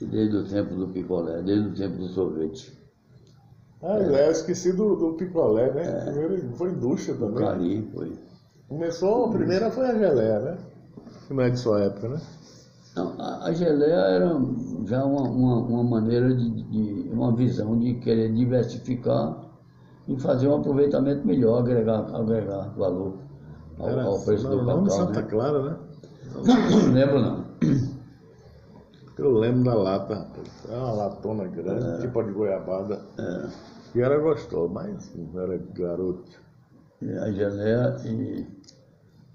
Desde 0.00 0.36
o 0.36 0.44
tempo 0.48 0.74
do 0.74 0.88
picolé, 0.88 1.42
desde 1.42 1.68
o 1.68 1.74
tempo 1.74 1.96
do 1.96 2.08
sorvete. 2.08 2.76
Ah, 3.82 3.98
é. 3.98 4.28
eu 4.28 4.30
esqueci 4.30 4.72
do, 4.72 4.96
do 4.96 5.14
picolé, 5.14 5.72
né? 5.72 5.82
É. 5.82 6.10
Primeiro 6.12 6.52
foi 6.56 6.70
indústria 6.70 7.16
também. 7.16 7.44
O 7.44 7.46
carinho, 7.46 7.90
foi. 7.92 8.12
Começou, 8.68 9.26
a 9.26 9.32
primeira 9.32 9.70
foi 9.70 9.86
a 9.86 9.98
geleia, 9.98 10.40
né? 10.40 10.58
Que 11.26 11.34
não 11.34 11.42
é 11.42 11.50
de 11.50 11.58
sua 11.58 11.82
época, 11.82 12.08
né? 12.08 12.20
Não, 12.94 13.20
a, 13.20 13.46
a 13.46 13.52
geleia 13.52 13.94
era 13.94 14.28
já 14.84 15.04
uma, 15.04 15.22
uma, 15.22 15.56
uma 15.58 15.84
maneira 15.84 16.34
de, 16.34 16.62
de, 16.64 17.08
uma 17.10 17.34
visão 17.34 17.78
de 17.78 17.94
querer 17.94 18.32
diversificar 18.32 19.51
e 20.12 20.20
fazer 20.20 20.48
um 20.48 20.56
aproveitamento 20.56 21.26
melhor, 21.26 21.60
agregar, 21.60 22.14
agregar 22.14 22.68
valor 22.76 23.18
ao, 23.78 23.88
era, 23.88 24.04
ao 24.04 24.20
preço 24.20 24.48
do 24.48 24.58
cacau. 24.58 24.90
Santa 24.90 25.20
né? 25.22 25.28
Clara, 25.28 25.62
né? 25.62 25.76
Não 26.34 26.92
lembro 26.92 27.20
não. 27.20 27.44
Eu 29.18 29.30
lembro 29.30 29.64
da 29.64 29.74
lata. 29.74 30.26
Era 30.68 30.78
uma 30.78 30.92
latona 30.92 31.46
grande, 31.46 31.86
é. 31.86 31.98
tipo 31.98 32.22
de 32.22 32.32
goiabada. 32.32 33.00
É. 33.18 33.48
E 33.94 34.00
era 34.00 34.18
gostoso, 34.18 34.72
mas 34.72 35.14
não 35.14 35.40
era 35.40 35.58
garoto. 35.74 36.40
E 37.00 37.10
a 37.10 37.30
geleia 37.30 37.96
e 38.04 38.46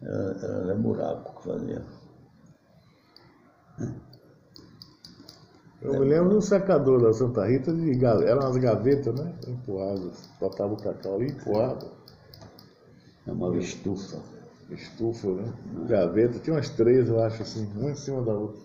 era, 0.02 0.64
era 0.64 0.76
buraco 0.76 1.38
que 1.38 1.48
fazia. 1.48 1.82
Eu 5.82 6.00
me 6.00 6.06
lembro 6.06 6.30
do 6.30 6.42
secador 6.42 7.02
da 7.02 7.14
Santa 7.14 7.46
Rita, 7.46 7.72
de, 7.72 8.04
eram 8.04 8.48
as 8.48 8.58
gavetas, 8.58 9.14
né? 9.14 9.32
Empurradas. 9.48 10.30
Botava 10.40 10.74
o 10.74 10.78
cacau 10.78 11.16
ali, 11.16 11.32
empurrava. 11.32 11.88
É 13.28 13.32
uma 13.32 13.56
estufa. 13.58 14.18
Estufa, 14.72 15.30
né? 15.30 15.54
Gaveta, 15.88 16.40
tinha 16.40 16.56
umas 16.56 16.70
três, 16.70 17.08
eu 17.08 17.22
acho, 17.22 17.44
assim, 17.44 17.70
uma 17.76 17.92
em 17.92 17.96
cima 17.96 18.22
da 18.24 18.34
outra. 18.34 18.60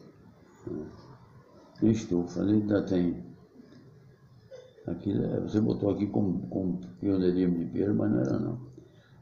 Estufa, 1.83 2.41
ali 2.41 2.55
ainda 2.55 2.83
tem. 2.83 3.23
Aqui, 4.87 5.13
é, 5.13 5.41
você 5.41 5.61
botou 5.61 5.91
aqui 5.91 6.07
com, 6.07 6.41
com 6.49 6.81
pioneirismo 6.99 7.59
de 7.59 7.67
Pedro, 7.67 7.95
mas 7.95 8.11
não 8.11 8.21
era 8.21 8.39
não. 8.39 8.59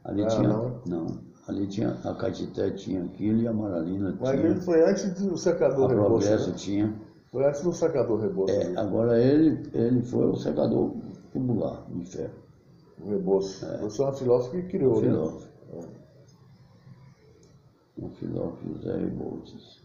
Ali 0.04 0.22
ah, 0.22 0.26
tinha. 0.26 0.48
Não. 0.48 0.80
não. 0.86 1.30
Ali 1.48 1.66
tinha, 1.66 1.98
a 2.04 2.14
Caetité 2.14 2.70
tinha 2.70 3.02
aquilo 3.02 3.42
e 3.42 3.48
a 3.48 3.52
Maralina 3.52 4.12
tinha. 4.12 4.20
Mas 4.20 4.44
ele 4.44 4.60
foi 4.60 4.88
antes 4.88 5.12
do 5.20 5.36
secador 5.36 5.90
a. 5.90 5.94
Progresso 5.94 6.50
né? 6.50 6.56
tinha. 6.56 7.09
Foi 7.30 7.44
antes 7.46 7.62
do 7.62 7.72
secador 7.72 8.20
reboço. 8.20 8.52
É, 8.52 8.76
agora 8.76 9.22
ele, 9.22 9.70
ele 9.72 10.02
foi 10.02 10.26
o 10.26 10.36
secador 10.36 10.96
tubular 11.32 11.86
de 11.88 12.04
ferro. 12.04 12.34
O 13.00 13.08
reboço. 13.08 13.64
É. 13.64 13.78
Você 13.78 14.02
é 14.02 14.06
um 14.06 14.12
filósofo 14.12 14.50
que 14.56 14.62
criou, 14.64 14.96
um 14.96 15.00
né? 15.00 15.08
filósofo. 15.08 15.48
É. 15.72 16.00
Um 17.98 18.10
filósofo 18.10 18.74
José 18.74 18.96
Rebouças. 18.96 19.80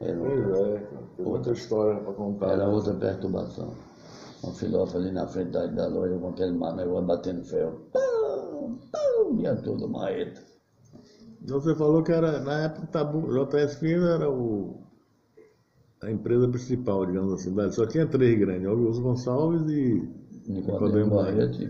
Era 0.00 0.18
pois 0.18 0.46
outra, 0.46 0.68
é, 0.68 0.88
tem 1.16 1.26
outra 1.26 1.52
história 1.52 2.00
para 2.00 2.12
contar. 2.12 2.46
Era 2.48 2.66
né? 2.66 2.74
outra 2.74 2.94
perturbação. 2.94 3.74
Um 4.44 4.52
filósofo 4.52 4.98
ali 4.98 5.12
na 5.12 5.26
frente 5.26 5.52
da, 5.52 5.66
da 5.66 5.86
loja 5.86 6.18
com 6.18 6.28
aquele 6.28 6.50
negócio 6.50 7.02
batendo 7.02 7.44
ferro. 7.44 7.80
Pão, 7.92 8.78
pão, 8.90 9.30
o 9.30 9.36
dia 9.36 9.56
todo, 9.56 9.88
marreta. 9.88 10.42
Você 11.46 11.74
falou 11.74 12.02
que 12.02 12.12
era, 12.12 12.40
na 12.40 12.64
época, 12.64 12.86
Tabu, 12.88 13.22
JS 13.46 13.76
Fino 13.76 14.06
era 14.06 14.28
o, 14.28 14.82
a 16.02 16.10
empresa 16.10 16.48
principal, 16.48 17.06
digamos 17.06 17.32
assim, 17.32 17.54
da 17.54 17.70
Só 17.70 17.86
tinha 17.86 18.06
três 18.06 18.38
grandes, 18.38 18.66
Augusto 18.66 19.02
Gonçalves 19.02 19.68
e 19.68 20.08
Nicodemo 20.48 21.16
Barreto. 21.16 21.68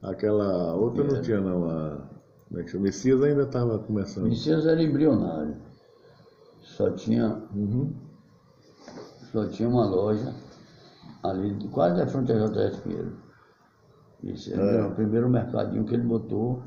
Aquela 0.00 0.74
outra 0.74 1.02
não 1.02 1.20
tinha 1.20 1.40
não, 1.40 1.68
a, 1.68 2.08
como 2.48 2.60
é 2.60 2.62
que 2.64 2.70
chama? 2.70 2.84
Messias 2.84 3.22
ainda 3.22 3.42
estava 3.42 3.78
começando. 3.80 4.28
Messias 4.28 4.64
era 4.64 4.80
embrionário. 4.80 5.56
Só 6.62 6.90
tinha, 6.90 7.42
uhum. 7.54 7.92
só 9.32 9.46
tinha 9.46 9.68
uma 9.68 9.86
loja 9.86 10.32
ali, 11.24 11.68
quase 11.70 11.96
da 11.96 12.06
fronteira 12.06 12.48
JS 12.48 12.78
Pinheiro. 12.80 13.12
Esse 14.22 14.54
é. 14.54 14.84
o 14.84 14.94
primeiro 14.94 15.28
mercadinho 15.28 15.84
que 15.84 15.94
ele 15.94 16.04
botou 16.04 16.62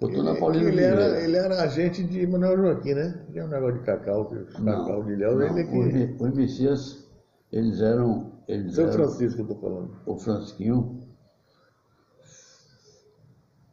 Na 0.00 0.36
Paulina 0.36 0.68
ele, 0.68 0.80
era, 0.80 1.20
ele 1.20 1.36
era 1.36 1.60
agente 1.60 2.04
de 2.04 2.24
Manuel 2.24 2.56
Joaquim, 2.56 2.94
né? 2.94 3.26
Tinha 3.32 3.44
um 3.44 3.48
negócio 3.48 3.78
de 3.78 3.84
cacau, 3.84 4.26
cacau 4.26 4.98
não, 5.00 5.04
de 5.04 5.16
Léo, 5.16 5.42
ele 5.42 5.60
aqui. 5.60 6.16
Os 6.22 6.34
Messias, 6.34 7.04
eles 7.50 7.80
eram. 7.80 8.32
Eles 8.46 8.74
Seu 8.74 8.84
eram, 8.84 8.92
Francisco, 8.94 9.40
eu 9.40 9.42
estou 9.42 9.60
falando. 9.60 9.90
O 10.06 10.16
Francisquinho. 10.16 11.00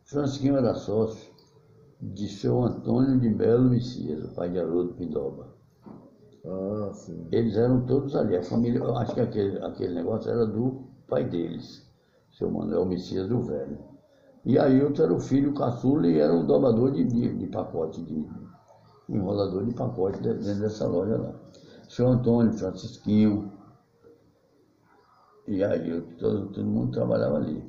Francisquinho 0.05 0.57
era 0.57 0.73
sócio 0.73 1.31
de 2.01 2.27
seu 2.27 2.63
Antônio 2.63 3.19
de 3.19 3.29
Melo 3.29 3.69
Messias, 3.69 4.23
o 4.23 4.33
pai 4.33 4.49
de 4.49 4.59
Haroldo 4.59 4.93
Pindoba. 4.95 5.53
Ah, 6.43 6.91
sim. 6.93 7.27
Eles 7.31 7.55
eram 7.55 7.85
todos 7.85 8.15
ali. 8.15 8.35
A 8.35 8.43
família, 8.43 8.83
acho 8.83 9.13
que 9.13 9.21
aquele, 9.21 9.63
aquele 9.63 9.93
negócio 9.93 10.31
era 10.31 10.45
do 10.45 10.87
pai 11.07 11.23
deles, 11.23 11.85
seu 12.31 12.49
Manuel 12.49 12.85
Messias 12.85 13.27
do 13.27 13.41
Velho. 13.43 13.94
E 14.45 14.59
Ailton 14.59 15.03
era 15.03 15.13
o 15.13 15.19
filho 15.19 15.53
caçula 15.55 16.07
e 16.07 16.19
era 16.19 16.33
o 16.33 16.45
dobrador 16.45 16.91
de, 16.91 17.03
de, 17.03 17.47
pacote, 17.47 18.01
de, 18.03 18.25
enrolador 19.09 19.65
de 19.65 19.73
pacote 19.73 20.21
dentro 20.21 20.59
dessa 20.59 20.87
loja 20.87 21.17
lá. 21.17 21.33
Seu 21.89 22.07
Antônio, 22.07 22.53
Francisquinho, 22.53 23.51
e 25.47 25.63
Ailton, 25.63 26.15
todo, 26.19 26.47
todo 26.49 26.65
mundo 26.65 26.91
trabalhava 26.91 27.37
ali. 27.37 27.63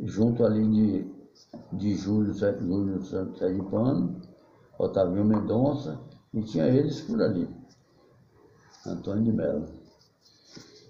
Junto 0.00 0.44
ali 0.44 0.68
de, 0.68 1.12
de 1.72 1.94
Júlio, 1.94 2.34
Júlio 2.34 3.02
Sergipano, 3.02 4.20
Otávio 4.78 5.24
Mendonça, 5.24 5.98
e 6.32 6.42
tinha 6.42 6.66
eles 6.66 7.00
por 7.02 7.22
ali. 7.22 7.48
Antônio 8.86 9.24
de 9.24 9.32
Mello. 9.32 9.66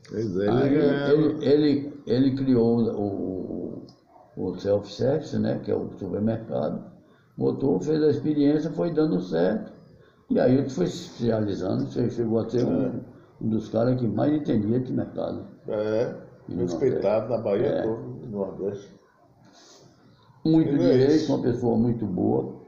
Pois 0.08 0.36
é, 0.36 0.46
ele, 0.46 0.76
ele, 0.76 1.44
ele, 1.44 2.02
ele 2.06 2.34
criou 2.34 2.80
o, 2.80 3.00
o, 3.00 3.86
o 4.42 4.54
self-service, 4.58 5.38
né, 5.38 5.58
que 5.62 5.70
é 5.70 5.74
o 5.74 5.88
supermercado, 5.98 6.82
botou, 7.36 7.80
fez 7.80 8.02
a 8.02 8.08
experiência, 8.08 8.70
foi 8.70 8.90
dando 8.90 9.20
certo, 9.20 9.72
e 10.30 10.38
aí 10.38 10.56
ele 10.56 10.68
foi 10.68 10.86
se 10.86 11.04
especializando, 11.06 11.86
che- 11.90 12.10
chegou 12.10 12.38
a 12.38 12.48
ser 12.48 12.64
um, 12.64 13.00
um 13.40 13.48
dos 13.48 13.68
caras 13.68 13.98
que 13.98 14.06
mais 14.06 14.32
entendia 14.32 14.80
de 14.80 14.92
mercado. 14.92 15.44
É, 15.68 16.14
respeitado 16.48 17.28
na 17.28 17.38
Bahia 17.38 17.66
É. 17.66 17.82
toda, 17.82 18.02
no 18.02 18.26
Nordeste. 18.28 18.88
Muito 20.44 20.70
é 20.70 20.78
direito, 20.78 21.14
isso. 21.14 21.32
uma 21.34 21.42
pessoa 21.42 21.76
muito 21.76 22.06
boa. 22.06 22.60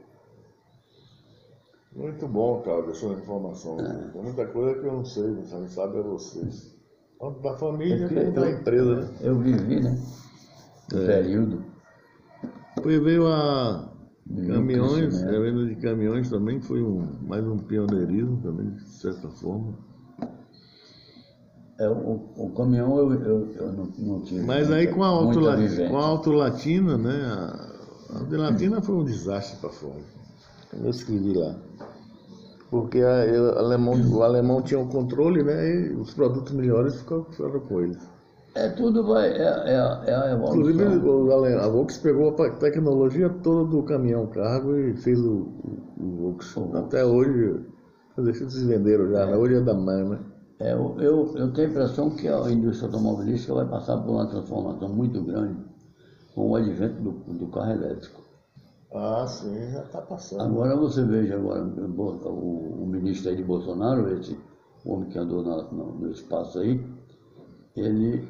Muito 1.95 2.27
bom, 2.27 2.61
cara, 2.61 2.89
a 2.89 2.93
sua 2.93 3.13
informação. 3.13 3.79
É. 3.79 4.11
Tem 4.11 4.21
muita 4.21 4.45
coisa 4.47 4.79
que 4.79 4.85
eu 4.85 4.93
não 4.93 5.05
sei, 5.05 5.31
você 5.33 5.55
não 5.55 5.67
sabe 5.67 5.99
é 5.99 6.01
vocês. 6.01 6.73
Tanto 7.19 7.39
da 7.39 7.53
família 7.53 8.05
É 8.05 8.09
como 8.09 8.31
da 8.33 8.49
empresa, 8.49 8.95
né? 8.95 9.07
Eu 9.21 9.37
vivi, 9.39 9.79
né? 9.79 9.95
O 10.91 10.97
É. 10.97 11.05
período. 11.05 11.63
Depois 12.75 13.01
veio 13.03 13.27
a 13.27 13.89
caminhões, 14.47 15.23
a 15.23 15.31
venda 15.39 15.65
de 15.65 15.75
caminhões 15.75 16.29
também 16.29 16.59
foi 16.61 16.81
um, 16.81 17.05
mais 17.21 17.45
um 17.45 17.57
pioneirismo 17.57 18.41
também, 18.41 18.71
de 18.71 18.89
certa 18.89 19.29
forma. 19.29 19.73
É, 21.79 21.89
o, 21.89 22.19
o 22.37 22.53
caminhão 22.55 22.97
eu, 22.97 23.13
eu, 23.13 23.51
eu 23.55 23.73
não, 23.73 23.85
não 23.97 24.21
tive. 24.21 24.43
Mas 24.45 24.71
aí 24.71 24.83
muita- 24.85 24.93
com 24.95 25.03
a, 25.03 25.07
Auto 25.07 25.39
Latina, 25.39 25.89
com 25.89 25.97
a 25.97 26.05
Auto 26.05 26.31
Latina, 26.31 26.97
né? 26.97 27.21
A, 27.25 28.15
a 28.15 28.19
Auto 28.19 28.35
Latina 28.37 28.81
foi 28.81 28.95
um 28.95 29.03
desastre 29.03 29.59
para 29.59 29.69
fora. 29.69 30.01
Eu 30.73 30.89
escrevi 30.89 31.33
lá. 31.33 31.55
Porque 32.69 32.99
a- 32.99 33.25
eu- 33.25 33.57
alemão, 33.57 33.93
o 34.11 34.23
alemão 34.23 34.61
tinha 34.61 34.79
o 34.79 34.87
controle, 34.87 35.43
né? 35.43 35.67
E 35.87 35.93
os 35.93 36.13
produtos 36.13 36.53
melhores 36.53 36.95
ficaram, 36.99 37.25
ficaram 37.25 37.59
com 37.59 37.81
eles. 37.81 37.97
É 38.55 38.69
tudo 38.69 39.03
vai, 39.05 39.29
é, 39.29 39.43
é, 39.43 40.09
é 40.11 40.15
a 40.15 40.31
Inclusive, 40.47 40.83
evolução. 40.83 41.07
o 41.07 41.31
ale- 41.31 41.55
a 41.55 41.67
Volks 41.67 41.97
pegou 41.97 42.29
a 42.29 42.49
tecnologia 42.51 43.29
toda 43.29 43.69
do 43.69 43.83
caminhão 43.83 44.27
cargo 44.27 44.75
e 44.77 44.95
fez 44.97 45.19
o, 45.19 45.31
o, 45.33 46.03
o. 46.03 46.07
O 46.07 46.17
Volks. 46.17 46.55
Até 46.73 47.03
hoje, 47.05 47.65
eles 48.17 48.63
venderam 48.63 49.09
já, 49.11 49.25
né? 49.25 49.35
hoje 49.35 49.55
é 49.55 49.61
da 49.61 49.73
mãe, 49.73 50.03
né? 50.07 50.19
É, 50.59 50.73
eu, 50.73 50.95
eu, 50.99 51.35
eu 51.35 51.53
tenho 51.53 51.67
a 51.67 51.71
impressão 51.71 52.09
que 52.11 52.27
a 52.27 52.51
indústria 52.51 52.87
automobilística 52.87 53.53
vai 53.53 53.65
passar 53.67 53.97
por 53.97 54.11
uma 54.11 54.27
transformação 54.27 54.89
muito 54.89 55.21
grande 55.23 55.57
com 56.35 56.51
o 56.51 56.55
advento 56.55 57.01
do, 57.01 57.11
do 57.11 57.47
carro 57.47 57.71
elétrico. 57.71 58.21
Ah, 58.93 59.27
sim, 59.27 59.71
já 59.71 59.83
está 59.83 60.01
passando. 60.01 60.41
Agora 60.43 60.75
você 60.75 61.03
veja 61.03 61.35
agora 61.35 61.63
o, 61.63 62.01
o, 62.29 62.83
o 62.83 62.87
ministro 62.87 63.29
aí 63.31 63.35
de 63.35 63.43
Bolsonaro, 63.43 64.11
esse 64.15 64.37
homem 64.85 65.09
que 65.09 65.17
andou 65.17 65.41
na- 65.43 65.63
no, 65.71 65.95
no 65.95 66.11
espaço 66.11 66.59
aí, 66.59 66.79
ele 67.75 68.27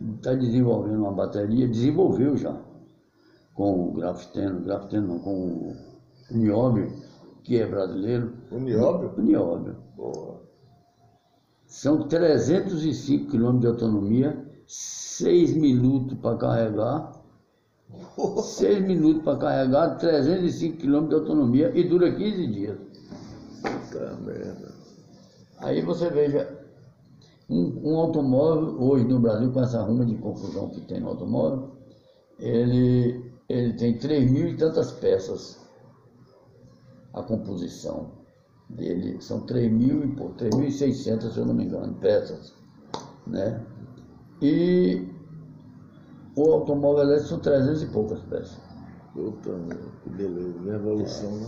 está 0.00 0.34
desenvolvendo 0.34 0.98
uma 1.00 1.12
bateria, 1.12 1.66
desenvolveu 1.66 2.36
já, 2.36 2.56
com 3.54 3.88
o 3.88 3.92
grafiteno, 3.92 4.60
grafiteno 4.60 5.06
não, 5.08 5.18
com 5.18 5.38
o 5.38 5.76
nióbio, 6.30 6.92
que 7.42 7.60
é 7.60 7.66
brasileiro. 7.66 8.32
O 8.50 8.58
nióbio? 8.58 9.12
O 9.16 9.22
nióbio. 9.22 9.76
Boa. 9.96 10.42
São 11.66 12.06
305 12.06 13.30
km 13.30 13.58
de 13.58 13.66
autonomia, 13.66 14.46
6 14.66 15.54
minutos 15.54 16.18
para 16.18 16.36
carregar, 16.36 17.12
6 18.42 18.82
minutos 18.82 19.22
para 19.22 19.38
carregar, 19.38 19.96
305 19.96 20.78
km 20.78 21.08
de 21.08 21.14
autonomia 21.14 21.72
e 21.74 21.88
dura 21.88 22.14
15 22.14 22.46
dias. 22.48 22.78
Puta 23.62 24.16
merda. 24.24 24.74
Aí 25.58 25.80
você 25.82 26.10
veja, 26.10 26.55
um, 27.48 27.92
um 27.92 27.96
automóvel, 27.96 28.80
hoje 28.80 29.04
no 29.04 29.20
Brasil, 29.20 29.52
com 29.52 29.60
essa 29.60 29.82
ruma 29.82 30.04
de 30.04 30.16
confusão 30.16 30.68
que 30.70 30.80
tem 30.82 31.00
no 31.00 31.08
automóvel, 31.08 31.70
ele, 32.38 33.32
ele 33.48 33.72
tem 33.74 33.98
3 33.98 34.30
mil 34.30 34.48
e 34.48 34.56
tantas 34.56 34.92
peças. 34.92 35.64
A 37.12 37.22
composição 37.22 38.10
dele 38.68 39.20
são 39.20 39.40
3 39.40 39.72
mil 39.72 40.04
e 40.04 40.08
pouco, 40.08 40.34
3.600, 40.34 41.32
se 41.32 41.38
eu 41.38 41.46
não 41.46 41.54
me 41.54 41.64
engano, 41.64 41.94
peças. 41.94 42.52
Né? 43.26 43.64
E 44.42 45.08
o 46.36 46.52
automóvel 46.52 47.04
elétrico 47.04 47.28
são 47.28 47.38
300 47.38 47.82
e 47.82 47.86
poucas 47.86 48.20
peças. 48.22 48.60
Puta 49.14 49.50
que 50.02 50.10
beleza. 50.10 50.70
Revolução, 50.70 51.30
né? 51.36 51.46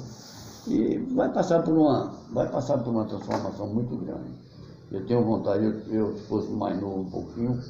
E 0.69 0.99
vai 1.15 1.31
passar 1.33 1.63
por 1.63 1.77
uma, 1.77 2.15
vai 2.33 2.51
passar 2.51 2.79
por 2.79 2.91
uma 2.91 3.05
transformação 3.05 3.67
muito 3.67 3.97
grande. 3.97 4.48
Eu 4.91 5.07
tenho 5.07 5.23
vontade, 5.23 5.65
eu, 5.65 5.73
eu 5.95 6.17
se 6.17 6.23
fosse 6.29 6.51
mais 6.51 6.81
novo 6.81 7.01
um 7.01 7.11
pouquinho, 7.11 7.61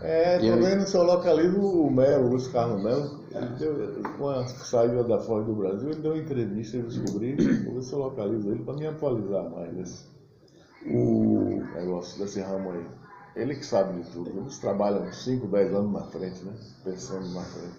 É, 0.00 0.36
Eu- 0.36 0.56
também 0.56 0.76
no 0.76 0.86
seu 0.86 1.02
localismo 1.04 1.86
o 1.86 1.90
Melo, 1.90 2.26
o 2.26 2.28
Luiz 2.30 2.48
Carlos 2.48 2.82
Melo, 2.82 3.18
ele 3.34 3.46
deu, 3.58 4.02
com 4.18 4.28
a 4.28 4.46
saída 4.46 5.02
da 5.04 5.18
Ford 5.20 5.46
do 5.46 5.54
Brasil, 5.54 5.88
ele 5.90 6.02
deu 6.02 6.12
uma 6.12 6.20
entrevista, 6.20 6.76
eu 6.76 6.82
descobri, 6.82 7.34
vou 7.64 7.74
ver 7.76 7.82
se 7.82 7.92
eu 7.94 8.00
localizo 8.00 8.50
ele 8.50 8.62
para 8.62 8.74
me 8.74 8.86
atualizar 8.86 9.48
mais 9.50 9.72
desse 9.74 10.04
o, 10.86 11.62
negócio, 11.74 12.18
desse 12.18 12.40
ramo 12.40 12.72
aí. 12.72 12.84
Ele 13.36 13.54
que 13.54 13.64
sabe 13.64 14.02
de 14.02 14.10
tudo, 14.10 14.30
eles 14.38 14.58
trabalham 14.58 15.10
5, 15.12 15.46
10 15.46 15.72
anos 15.74 15.92
na 15.92 16.02
frente, 16.04 16.42
né? 16.44 16.52
Pensando 16.84 17.26
na 17.34 17.42
frente. 17.42 17.76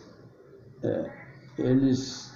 é, 0.83 1.11
eles, 1.59 2.31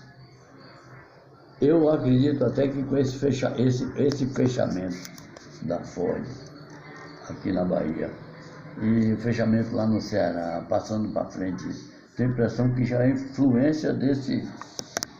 eu 1.60 1.90
acredito 1.90 2.44
até 2.46 2.68
que 2.68 2.84
com 2.84 2.98
esse, 2.98 3.18
fecha, 3.18 3.54
esse, 3.60 3.84
esse 3.98 4.26
fechamento 4.28 4.98
da 5.64 5.80
Ford 5.80 6.24
aqui 7.30 7.52
na 7.52 7.64
Bahia 7.66 8.10
e 8.82 9.14
o 9.14 9.18
fechamento 9.18 9.76
lá 9.76 9.86
no 9.86 10.00
Ceará, 10.02 10.66
passando 10.68 11.10
para 11.14 11.26
frente, 11.26 11.64
tenho 12.16 12.30
a 12.30 12.32
impressão 12.34 12.74
que 12.74 12.86
já 12.86 13.04
é 13.04 13.12
influência 13.12 13.94
desse, 13.94 14.48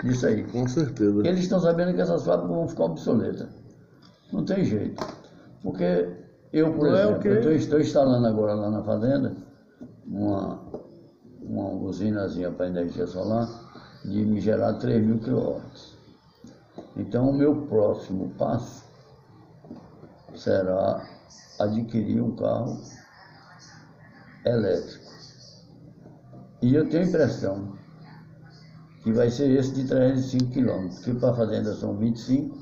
disso 0.04 0.26
aí. 0.26 0.44
Com 0.46 0.68
certeza. 0.68 1.28
Eles 1.28 1.42
estão 1.42 1.60
sabendo 1.60 1.94
que 1.94 2.02
essas 2.02 2.26
fábricas 2.26 2.56
vão 2.56 2.68
ficar 2.68 2.86
obsoletas. 2.86 3.50
Não 4.32 4.46
tem 4.46 4.64
jeito. 4.64 5.06
Porque 5.62 6.10
eu, 6.54 6.74
por 6.74 6.88
Não 6.88 6.96
é 6.96 7.04
exemplo, 7.04 7.28
estou- 7.34 7.52
estou 7.52 7.80
instalando 7.82 8.26
agora 8.26 8.54
lá 8.54 8.70
na 8.72 8.82
fazenda 8.84 9.36
uma, 10.08 10.60
uma 11.42 11.70
usinazinha 11.70 12.50
para 12.52 12.68
energia 12.68 13.06
solar 13.06 13.48
de 14.06 14.26
me 14.26 14.40
gerar 14.40 14.74
3 14.76 15.06
mil 15.06 15.20
quilowatts. 15.20 15.98
Então 16.96 17.30
o 17.30 17.34
meu 17.34 17.68
próximo 17.68 18.30
passo 18.38 18.84
será 20.36 21.08
adquirir 21.60 22.22
um 22.22 22.36
carro 22.36 22.82
elétrico. 24.46 25.12
E 26.62 26.76
eu 26.76 26.88
tenho 26.90 27.04
a 27.04 27.08
impressão 27.08 27.74
que 29.04 29.12
vai 29.12 29.32
ser 29.32 29.50
esse 29.52 29.74
de 29.74 29.88
305 29.88 30.52
quilômetros, 30.52 31.00
que 31.00 31.14
para 31.16 31.32
a 31.32 31.36
fazenda 31.36 31.74
são 31.74 31.98
25. 31.98 32.62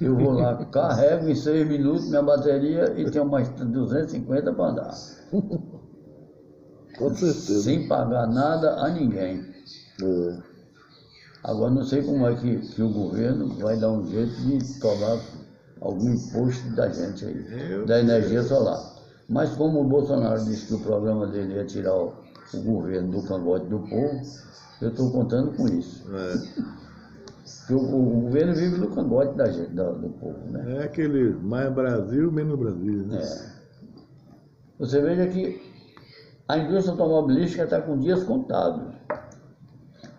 Eu 0.00 0.16
vou 0.16 0.32
lá, 0.32 0.56
carrego 0.66 1.28
em 1.28 1.34
6 1.34 1.68
minutos 1.68 2.08
minha 2.08 2.22
bateria 2.22 2.94
e 2.96 3.10
tenho 3.10 3.26
mais 3.26 3.48
250 3.48 4.52
para 4.52 4.64
andar. 4.64 4.94
Com 6.98 7.14
certeza. 7.14 7.62
Sem 7.62 7.86
pagar 7.86 8.26
nada 8.26 8.74
a 8.80 8.88
ninguém. 8.88 9.44
É. 10.02 10.38
Agora 11.44 11.70
não 11.70 11.84
sei 11.84 12.02
como 12.02 12.26
é 12.26 12.34
que, 12.34 12.58
que 12.58 12.82
o 12.82 12.88
governo 12.88 13.54
vai 13.60 13.76
dar 13.78 13.92
um 13.92 14.04
jeito 14.06 14.34
de 14.40 14.80
cobrar 14.80 15.18
algum 15.80 16.10
imposto 16.10 16.68
da 16.74 16.88
gente 16.90 17.24
aí, 17.24 17.84
da 17.86 18.00
energia 18.00 18.42
solar. 18.42 18.78
Mas 19.28 19.50
como 19.56 19.80
o 19.80 19.84
Bolsonaro 19.84 20.42
disse 20.44 20.66
que 20.66 20.74
o 20.74 20.80
programa 20.80 21.26
dele 21.26 21.54
ia 21.54 21.64
tirar 21.64 21.94
o, 21.94 22.14
o 22.54 22.60
governo 22.62 23.10
do 23.12 23.22
cangote 23.28 23.66
do 23.66 23.78
povo, 23.80 24.20
eu 24.80 24.88
estou 24.88 25.10
contando 25.10 25.52
com 25.56 25.66
isso. 25.68 26.04
É. 26.14 26.68
Porque 27.66 27.74
o, 27.74 27.78
o 27.78 28.20
governo 28.22 28.54
vive 28.54 28.78
no 28.78 28.88
cangote 28.94 29.36
da 29.36 29.50
gente, 29.50 29.72
da- 29.72 29.90
do 29.92 30.08
povo, 30.10 30.38
né? 30.50 30.76
É 30.78 30.84
aquele 30.84 31.34
mais 31.34 31.70
Brasil, 31.72 32.32
menos 32.32 32.58
Brasil, 32.58 33.06
né? 33.06 33.22
É. 33.22 33.58
Você 34.78 35.00
veja 35.00 35.26
que 35.26 35.60
a 36.48 36.56
indústria 36.56 36.92
automobilística 36.92 37.64
está 37.64 37.82
com 37.82 37.98
dias 37.98 38.24
contados. 38.24 38.94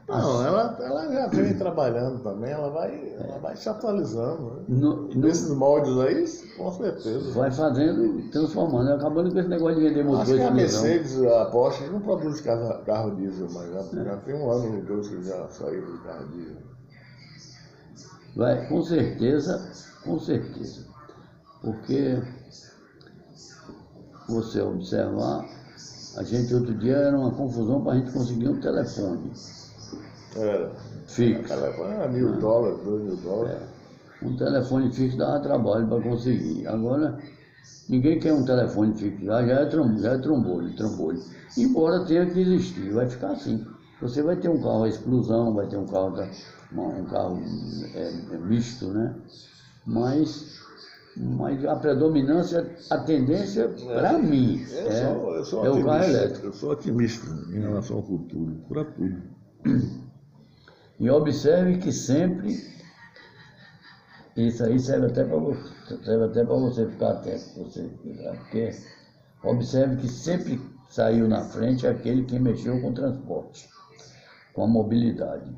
Não, 0.09 0.45
ela, 0.45 0.77
ela 0.81 1.11
já 1.13 1.27
vem 1.27 1.55
trabalhando 1.55 2.23
também, 2.23 2.51
ela 2.51 2.69
vai, 2.71 3.13
ela 3.19 3.37
vai 3.37 3.55
se 3.55 3.69
atualizando. 3.69 4.55
Né? 4.55 4.63
No- 4.67 4.95
no- 5.07 5.15
Nesses 5.15 5.49
moldes 5.51 5.95
aí, 5.99 6.25
com 6.57 6.71
certeza. 6.71 7.31
vai 7.31 7.51
fazendo 7.51 8.05
e 8.19 8.23
transformando, 8.29 8.91
acabando 8.91 9.31
com 9.31 9.39
esse 9.39 9.49
negócio 9.49 9.79
de 9.79 9.87
vender 9.87 10.03
motor 10.03 10.21
Acho 10.21 10.33
que 10.35 10.41
a. 10.41 10.51
Mercedes, 10.51 11.21
a 11.23 11.45
Porsche, 11.45 11.83
não 11.87 12.01
produz 12.01 12.41
carro, 12.41 12.83
carro 12.85 13.15
diesel, 13.15 13.47
mas 13.53 13.71
já, 13.71 14.03
já 14.03 14.17
tem 14.17 14.33
um 14.35 14.49
ano 14.51 14.75
ou 14.77 14.81
dois 14.83 15.07
que 15.07 15.23
já 15.23 15.47
saiu 15.49 15.85
do 15.85 15.97
carro 15.99 16.25
diesel. 16.29 16.57
Vai, 18.35 18.67
com 18.67 18.81
certeza, 18.81 19.69
com 20.03 20.19
certeza. 20.19 20.85
Porque 21.61 22.19
você 24.27 24.61
observar, 24.61 25.45
a 26.17 26.23
gente 26.23 26.53
outro 26.53 26.73
dia 26.73 26.95
era 26.95 27.17
uma 27.17 27.31
confusão 27.31 27.81
para 27.83 27.93
a 27.93 27.95
gente 27.97 28.11
conseguir 28.11 28.47
um 28.49 28.59
telefone 28.59 29.31
Era. 30.35 30.71
fixo. 31.07 31.43
Telefone 31.47 31.93
era 31.93 32.07
mil 32.07 32.33
dólares, 32.39 32.83
dois 32.83 33.03
mil 33.03 33.15
dólares. 33.17 33.61
Um 34.21 34.35
telefone 34.35 34.91
fixo 34.91 35.17
dava 35.17 35.39
trabalho 35.41 35.87
para 35.87 36.01
conseguir. 36.01 36.67
Agora, 36.67 37.17
ninguém 37.87 38.19
quer 38.19 38.33
um 38.33 38.43
telefone 38.43 38.93
fixo, 38.97 39.25
já, 39.25 39.45
já, 39.45 39.53
é, 39.61 39.65
trom, 39.65 39.97
já 39.97 40.13
é 40.13 40.17
trombolho, 40.17 40.75
trombolho. 40.75 41.19
Embora 41.57 42.05
tenha 42.05 42.25
que 42.29 42.39
existir, 42.39 42.91
vai 42.91 43.07
ficar 43.07 43.31
assim. 43.31 43.65
Você 44.01 44.21
vai 44.21 44.37
ter 44.37 44.49
um 44.49 44.59
carro 44.61 44.83
a 44.83 44.89
explosão, 44.89 45.53
vai 45.53 45.67
ter 45.67 45.77
um 45.77 45.85
carro, 45.85 46.11
da- 46.11 46.29
um 46.71 47.05
carro 47.05 47.41
é, 47.95 48.35
é 48.35 48.37
misto, 48.37 48.91
né? 48.93 49.13
Mas, 49.85 50.59
mas 51.17 51.65
a 51.65 51.75
predominância, 51.75 52.69
a 52.89 52.97
tendência, 52.99 53.67
para 53.69 54.19
mim, 54.19 54.59
Eu, 54.69 54.87
é, 54.87 54.91
sou, 54.91 55.35
eu 55.35 55.43
sou 55.43 55.65
é 55.65 55.69
o 55.69 55.73
otimista. 55.73 55.91
carro 55.91 56.03
elétrico. 56.09 56.45
Eu 56.47 56.53
sou 56.53 56.71
otimista 56.71 57.27
em 57.51 57.59
relação 57.59 57.97
ao 57.97 58.03
futuro, 58.03 58.55
para 58.69 58.83
tudo. 58.85 59.17
E 60.99 61.09
observe 61.09 61.77
que 61.77 61.91
sempre, 61.91 62.57
isso 64.35 64.63
aí 64.63 64.79
serve 64.79 65.07
até 65.07 65.23
para 65.23 65.37
você, 65.37 65.69
serve 66.03 66.25
até 66.25 66.43
para 66.45 66.55
você 66.55 66.87
ficar 66.87 67.11
atento, 67.11 67.63
você, 67.63 67.89
porque 68.37 68.71
observe 69.43 69.97
que 69.97 70.07
sempre 70.09 70.59
saiu 70.89 71.27
na 71.27 71.41
frente 71.45 71.87
aquele 71.87 72.23
que 72.25 72.37
mexeu 72.39 72.81
com 72.81 72.89
o 72.89 72.93
transporte, 72.93 73.69
com 74.53 74.63
a 74.63 74.67
mobilidade. 74.67 75.49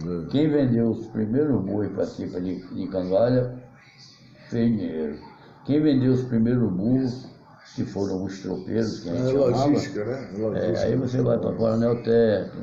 É. 0.00 0.30
Quem 0.30 0.48
vendeu 0.48 0.90
os 0.90 1.06
primeiros 1.08 1.62
bois 1.64 1.90
para 1.92 2.06
para 2.06 2.40
de, 2.40 2.74
de 2.74 2.88
Cangalha, 2.88 3.62
fez 4.48 4.70
dinheiro. 4.70 5.18
Quem 5.66 5.82
vendeu 5.82 6.12
os 6.12 6.22
primeiros 6.22 6.72
burros, 6.72 7.26
que 7.74 7.84
foram 7.84 8.24
os 8.24 8.40
tropeiros, 8.40 9.00
que 9.00 9.10
a 9.10 9.14
gente 9.14 9.28
É 9.28 9.32
chamava, 9.32 9.64
logística, 9.66 10.04
né? 10.04 10.30
é, 10.34 10.38
Logística. 10.38 10.80
aí 10.80 10.96
você 10.96 11.22
vai 11.22 11.38
para 11.38 11.52
Coronel 11.54 12.02
Teto, 12.02 12.58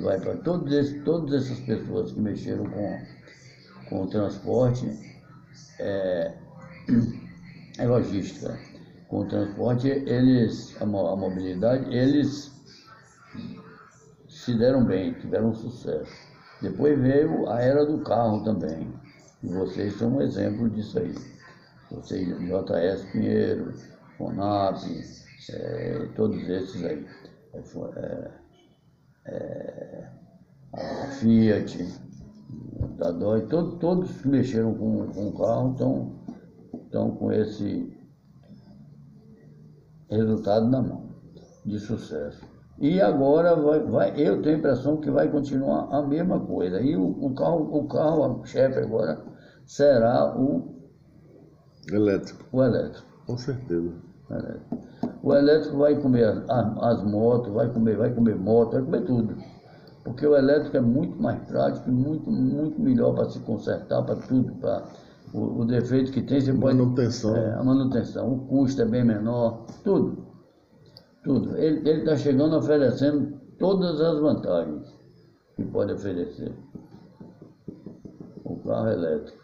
vai 0.00 0.18
para 0.20 0.36
todos 0.36 0.72
esses, 0.72 1.04
todas 1.04 1.44
essas 1.44 1.60
pessoas 1.60 2.12
que 2.12 2.20
mexeram 2.20 2.64
com, 2.64 2.98
com 3.88 4.02
o 4.02 4.06
transporte, 4.06 4.86
é, 5.78 6.32
é 7.78 7.86
logística. 7.86 8.58
Com 9.08 9.20
o 9.20 9.28
transporte, 9.28 9.88
eles, 9.88 10.74
a, 10.80 10.84
a 10.84 11.16
mobilidade, 11.16 11.94
eles 11.94 12.50
se 14.28 14.54
deram 14.56 14.84
bem, 14.84 15.12
tiveram 15.14 15.54
sucesso. 15.54 16.10
Depois 16.62 16.98
veio 16.98 17.48
a 17.48 17.60
era 17.60 17.84
do 17.84 17.98
carro 17.98 18.42
também. 18.44 18.92
E 19.42 19.48
vocês 19.48 19.94
são 19.98 20.16
um 20.16 20.22
exemplo 20.22 20.70
disso 20.70 20.98
aí. 20.98 21.14
Vocês, 21.90 22.26
JS 22.28 23.02
Pinheiro, 23.10 23.72
Fonap, 24.16 24.78
é, 25.50 26.08
todos 26.14 26.48
esses 26.48 26.84
aí. 26.84 27.06
É, 27.52 27.58
é, 27.58 28.41
é, 29.26 30.08
a 30.72 31.06
Fiat, 31.18 32.00
da 32.98 33.10
Dói, 33.10 33.42
todos, 33.46 33.78
todos 33.78 34.24
mexeram 34.24 34.74
com, 34.74 35.06
com 35.08 35.28
o 35.28 35.32
carro 35.32 35.72
estão, 35.72 36.12
estão 36.84 37.10
com 37.12 37.32
esse 37.32 37.96
resultado 40.10 40.68
na 40.68 40.82
mão, 40.82 41.08
de 41.64 41.78
sucesso. 41.78 42.44
E 42.78 43.00
agora 43.00 43.54
vai, 43.54 43.80
vai, 43.80 44.20
eu 44.20 44.42
tenho 44.42 44.56
a 44.56 44.58
impressão 44.58 44.96
que 44.96 45.10
vai 45.10 45.30
continuar 45.30 45.88
a 45.94 46.02
mesma 46.02 46.40
coisa. 46.40 46.80
E 46.80 46.96
o, 46.96 47.04
o 47.24 47.34
carro, 47.34 47.76
o 47.76 47.86
carro 47.86 48.44
chefe 48.44 48.78
agora 48.78 49.22
será 49.64 50.36
o, 50.36 50.72
Elétrico, 51.90 52.44
o 52.52 52.62
elétrico. 52.62 53.06
com 53.26 53.36
certeza. 53.36 53.92
o 54.28 54.34
elétrico. 54.34 54.81
O 55.22 55.34
elétrico 55.34 55.76
vai 55.76 55.94
comer 56.00 56.24
as, 56.24 56.78
as- 56.82 57.02
motos, 57.04 57.52
vai 57.52 57.68
comer, 57.72 57.96
vai 57.96 58.12
comer 58.12 58.36
moto, 58.36 58.72
vai 58.72 58.82
comer 58.82 59.04
tudo. 59.04 59.36
Porque 60.04 60.26
o 60.26 60.36
elétrico 60.36 60.76
é 60.76 60.80
muito 60.80 61.20
mais 61.22 61.38
prático 61.44 61.88
e 61.88 61.92
muito, 61.92 62.28
muito 62.28 62.80
melhor 62.80 63.14
para 63.14 63.30
se 63.30 63.38
consertar, 63.40 64.02
para 64.02 64.16
tudo, 64.16 64.52
para 64.56 64.82
o, 65.32 65.60
o 65.60 65.64
defeito 65.64 66.10
que 66.10 66.22
tem, 66.22 66.40
você 66.40 66.52
pode. 66.52 66.76
Manutenção. 66.76 67.36
É, 67.36 67.54
a 67.54 67.62
manutenção, 67.62 68.32
o 68.32 68.38
custo 68.46 68.82
é 68.82 68.84
bem 68.84 69.04
menor, 69.04 69.64
tudo. 69.84 70.26
Tudo. 71.22 71.56
Ele 71.56 71.88
está 71.88 72.16
chegando 72.16 72.56
oferecendo 72.56 73.38
todas 73.60 74.00
as 74.00 74.18
vantagens 74.18 74.92
que 75.54 75.62
pode 75.64 75.92
oferecer. 75.92 76.52
O 78.44 78.56
carro 78.56 78.88
elétrico. 78.88 79.38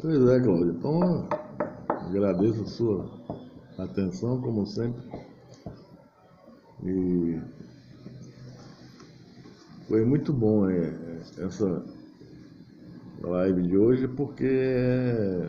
Pois 0.00 0.28
é, 0.28 0.40
Cláudio. 0.40 0.72
Então, 0.72 1.28
agradeço 1.88 2.62
a 2.62 2.66
sua 2.66 3.04
atenção, 3.84 4.40
como 4.40 4.66
sempre. 4.66 5.02
E 6.84 7.40
foi 9.88 10.04
muito 10.04 10.32
bom 10.32 10.68
é, 10.68 10.78
é, 10.78 11.44
essa 11.44 11.84
live 13.22 13.62
de 13.62 13.76
hoje, 13.76 14.08
porque, 14.08 15.48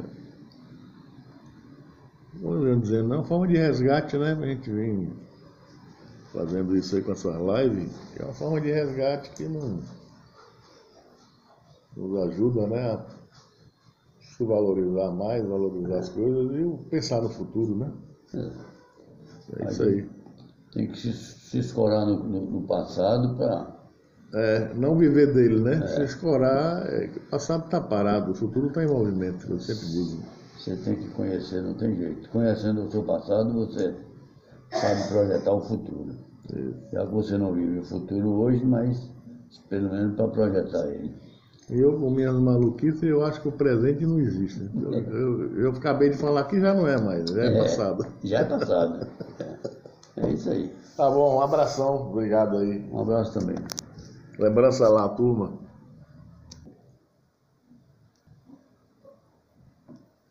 vamos 2.36 2.81
dizer, 2.81 3.03
não 3.03 3.21
é 3.21 3.25
forma 3.25 3.47
de 3.47 3.57
resgate, 3.57 4.17
né? 4.17 4.34
A 4.34 4.45
gente 4.45 4.69
vem 4.69 5.11
fazendo 6.31 6.75
isso 6.75 6.95
aí 6.95 7.01
com 7.01 7.11
essas 7.11 7.36
lives, 7.36 7.91
que 8.13 8.21
é 8.21 8.25
uma 8.25 8.34
forma 8.34 8.61
de 8.61 8.71
resgate 8.71 9.31
que 9.31 9.43
não 9.43 9.79
nos 11.95 12.23
ajuda, 12.27 12.67
né? 12.67 12.91
a 12.91 13.05
se 14.36 14.43
valorizar 14.43 15.11
mais, 15.11 15.45
valorizar 15.45 15.99
as 15.99 16.09
coisas 16.09 16.51
e 16.55 16.89
pensar 16.89 17.21
no 17.21 17.29
futuro, 17.29 17.75
né? 17.75 17.93
É 19.59 19.63
isso 19.69 19.84
aí. 19.84 20.09
Tem 20.73 20.88
que 20.88 20.97
se, 20.97 21.13
se 21.13 21.59
escorar 21.59 22.05
no, 22.05 22.23
no- 22.23 22.51
no 22.51 22.67
passado 22.67 23.36
para. 23.38 23.73
É, 24.34 24.73
não 24.73 24.97
viver 24.97 25.31
dele, 25.31 25.59
né? 25.61 25.86
Se 25.88 26.01
escorar, 26.03 26.88
é, 26.91 27.05
o 27.15 27.29
passado 27.29 27.65
está 27.65 27.79
parado, 27.79 28.31
o 28.31 28.36
futuro 28.36 28.67
está 28.67 28.84
em 28.84 28.88
movimento, 28.88 29.45
eu 29.51 29.59
sempre 29.59 29.86
digo. 29.88 30.23
Você 30.57 30.75
tem 30.77 30.95
que 30.95 31.07
conhecer, 31.09 31.61
não 31.61 31.75
tem 31.75 31.95
jeito. 31.95 32.29
Conhecendo 32.29 32.81
o 32.84 32.91
seu 32.91 33.03
passado, 33.03 33.53
você 33.53 33.93
sabe 34.71 35.07
projetar 35.09 35.51
o 35.53 35.61
futuro. 35.61 36.15
Já 36.91 37.05
que 37.05 37.11
você 37.13 37.38
não 37.38 37.53
vive 37.53 37.79
o 37.79 37.84
futuro 37.84 38.29
hoje, 38.41 38.65
mas 38.65 39.11
pelo 39.69 39.91
menos 39.91 40.15
para 40.15 40.27
projetar 40.29 40.88
ele. 40.88 41.13
Eu, 41.76 41.99
com 41.99 42.09
minhas 42.11 42.36
maluquices, 42.36 43.01
eu 43.03 43.26
acho 43.26 43.41
que 43.41 43.47
o 43.47 43.51
presente 43.51 44.05
não 44.05 44.19
existe. 44.19 44.69
Eu, 44.80 44.93
eu, 44.93 45.59
eu 45.59 45.71
acabei 45.71 46.09
de 46.11 46.17
falar 46.17 46.43
que 46.45 46.59
já 46.59 46.74
não 46.74 46.88
é 46.88 47.01
mais, 47.01 47.30
já 47.30 47.41
é, 47.43 47.47
É. 47.47 47.57
passado. 47.63 48.05
Já 48.24 48.39
é 48.39 48.43
passado. 48.45 49.07
É, 49.39 50.21
é 50.28 50.30
isso 50.32 50.49
aí. 50.51 50.71
Tá 50.95 51.09
bom, 51.09 51.38
um 51.38 51.41
abração, 51.41 52.11
obrigado 52.11 52.57
aí. 52.57 52.88
Um 52.91 52.99
abraço 52.99 53.39
também. 53.39 53.55
Lembrança 54.38 54.88
lá, 54.88 55.09
turma. 55.09 55.53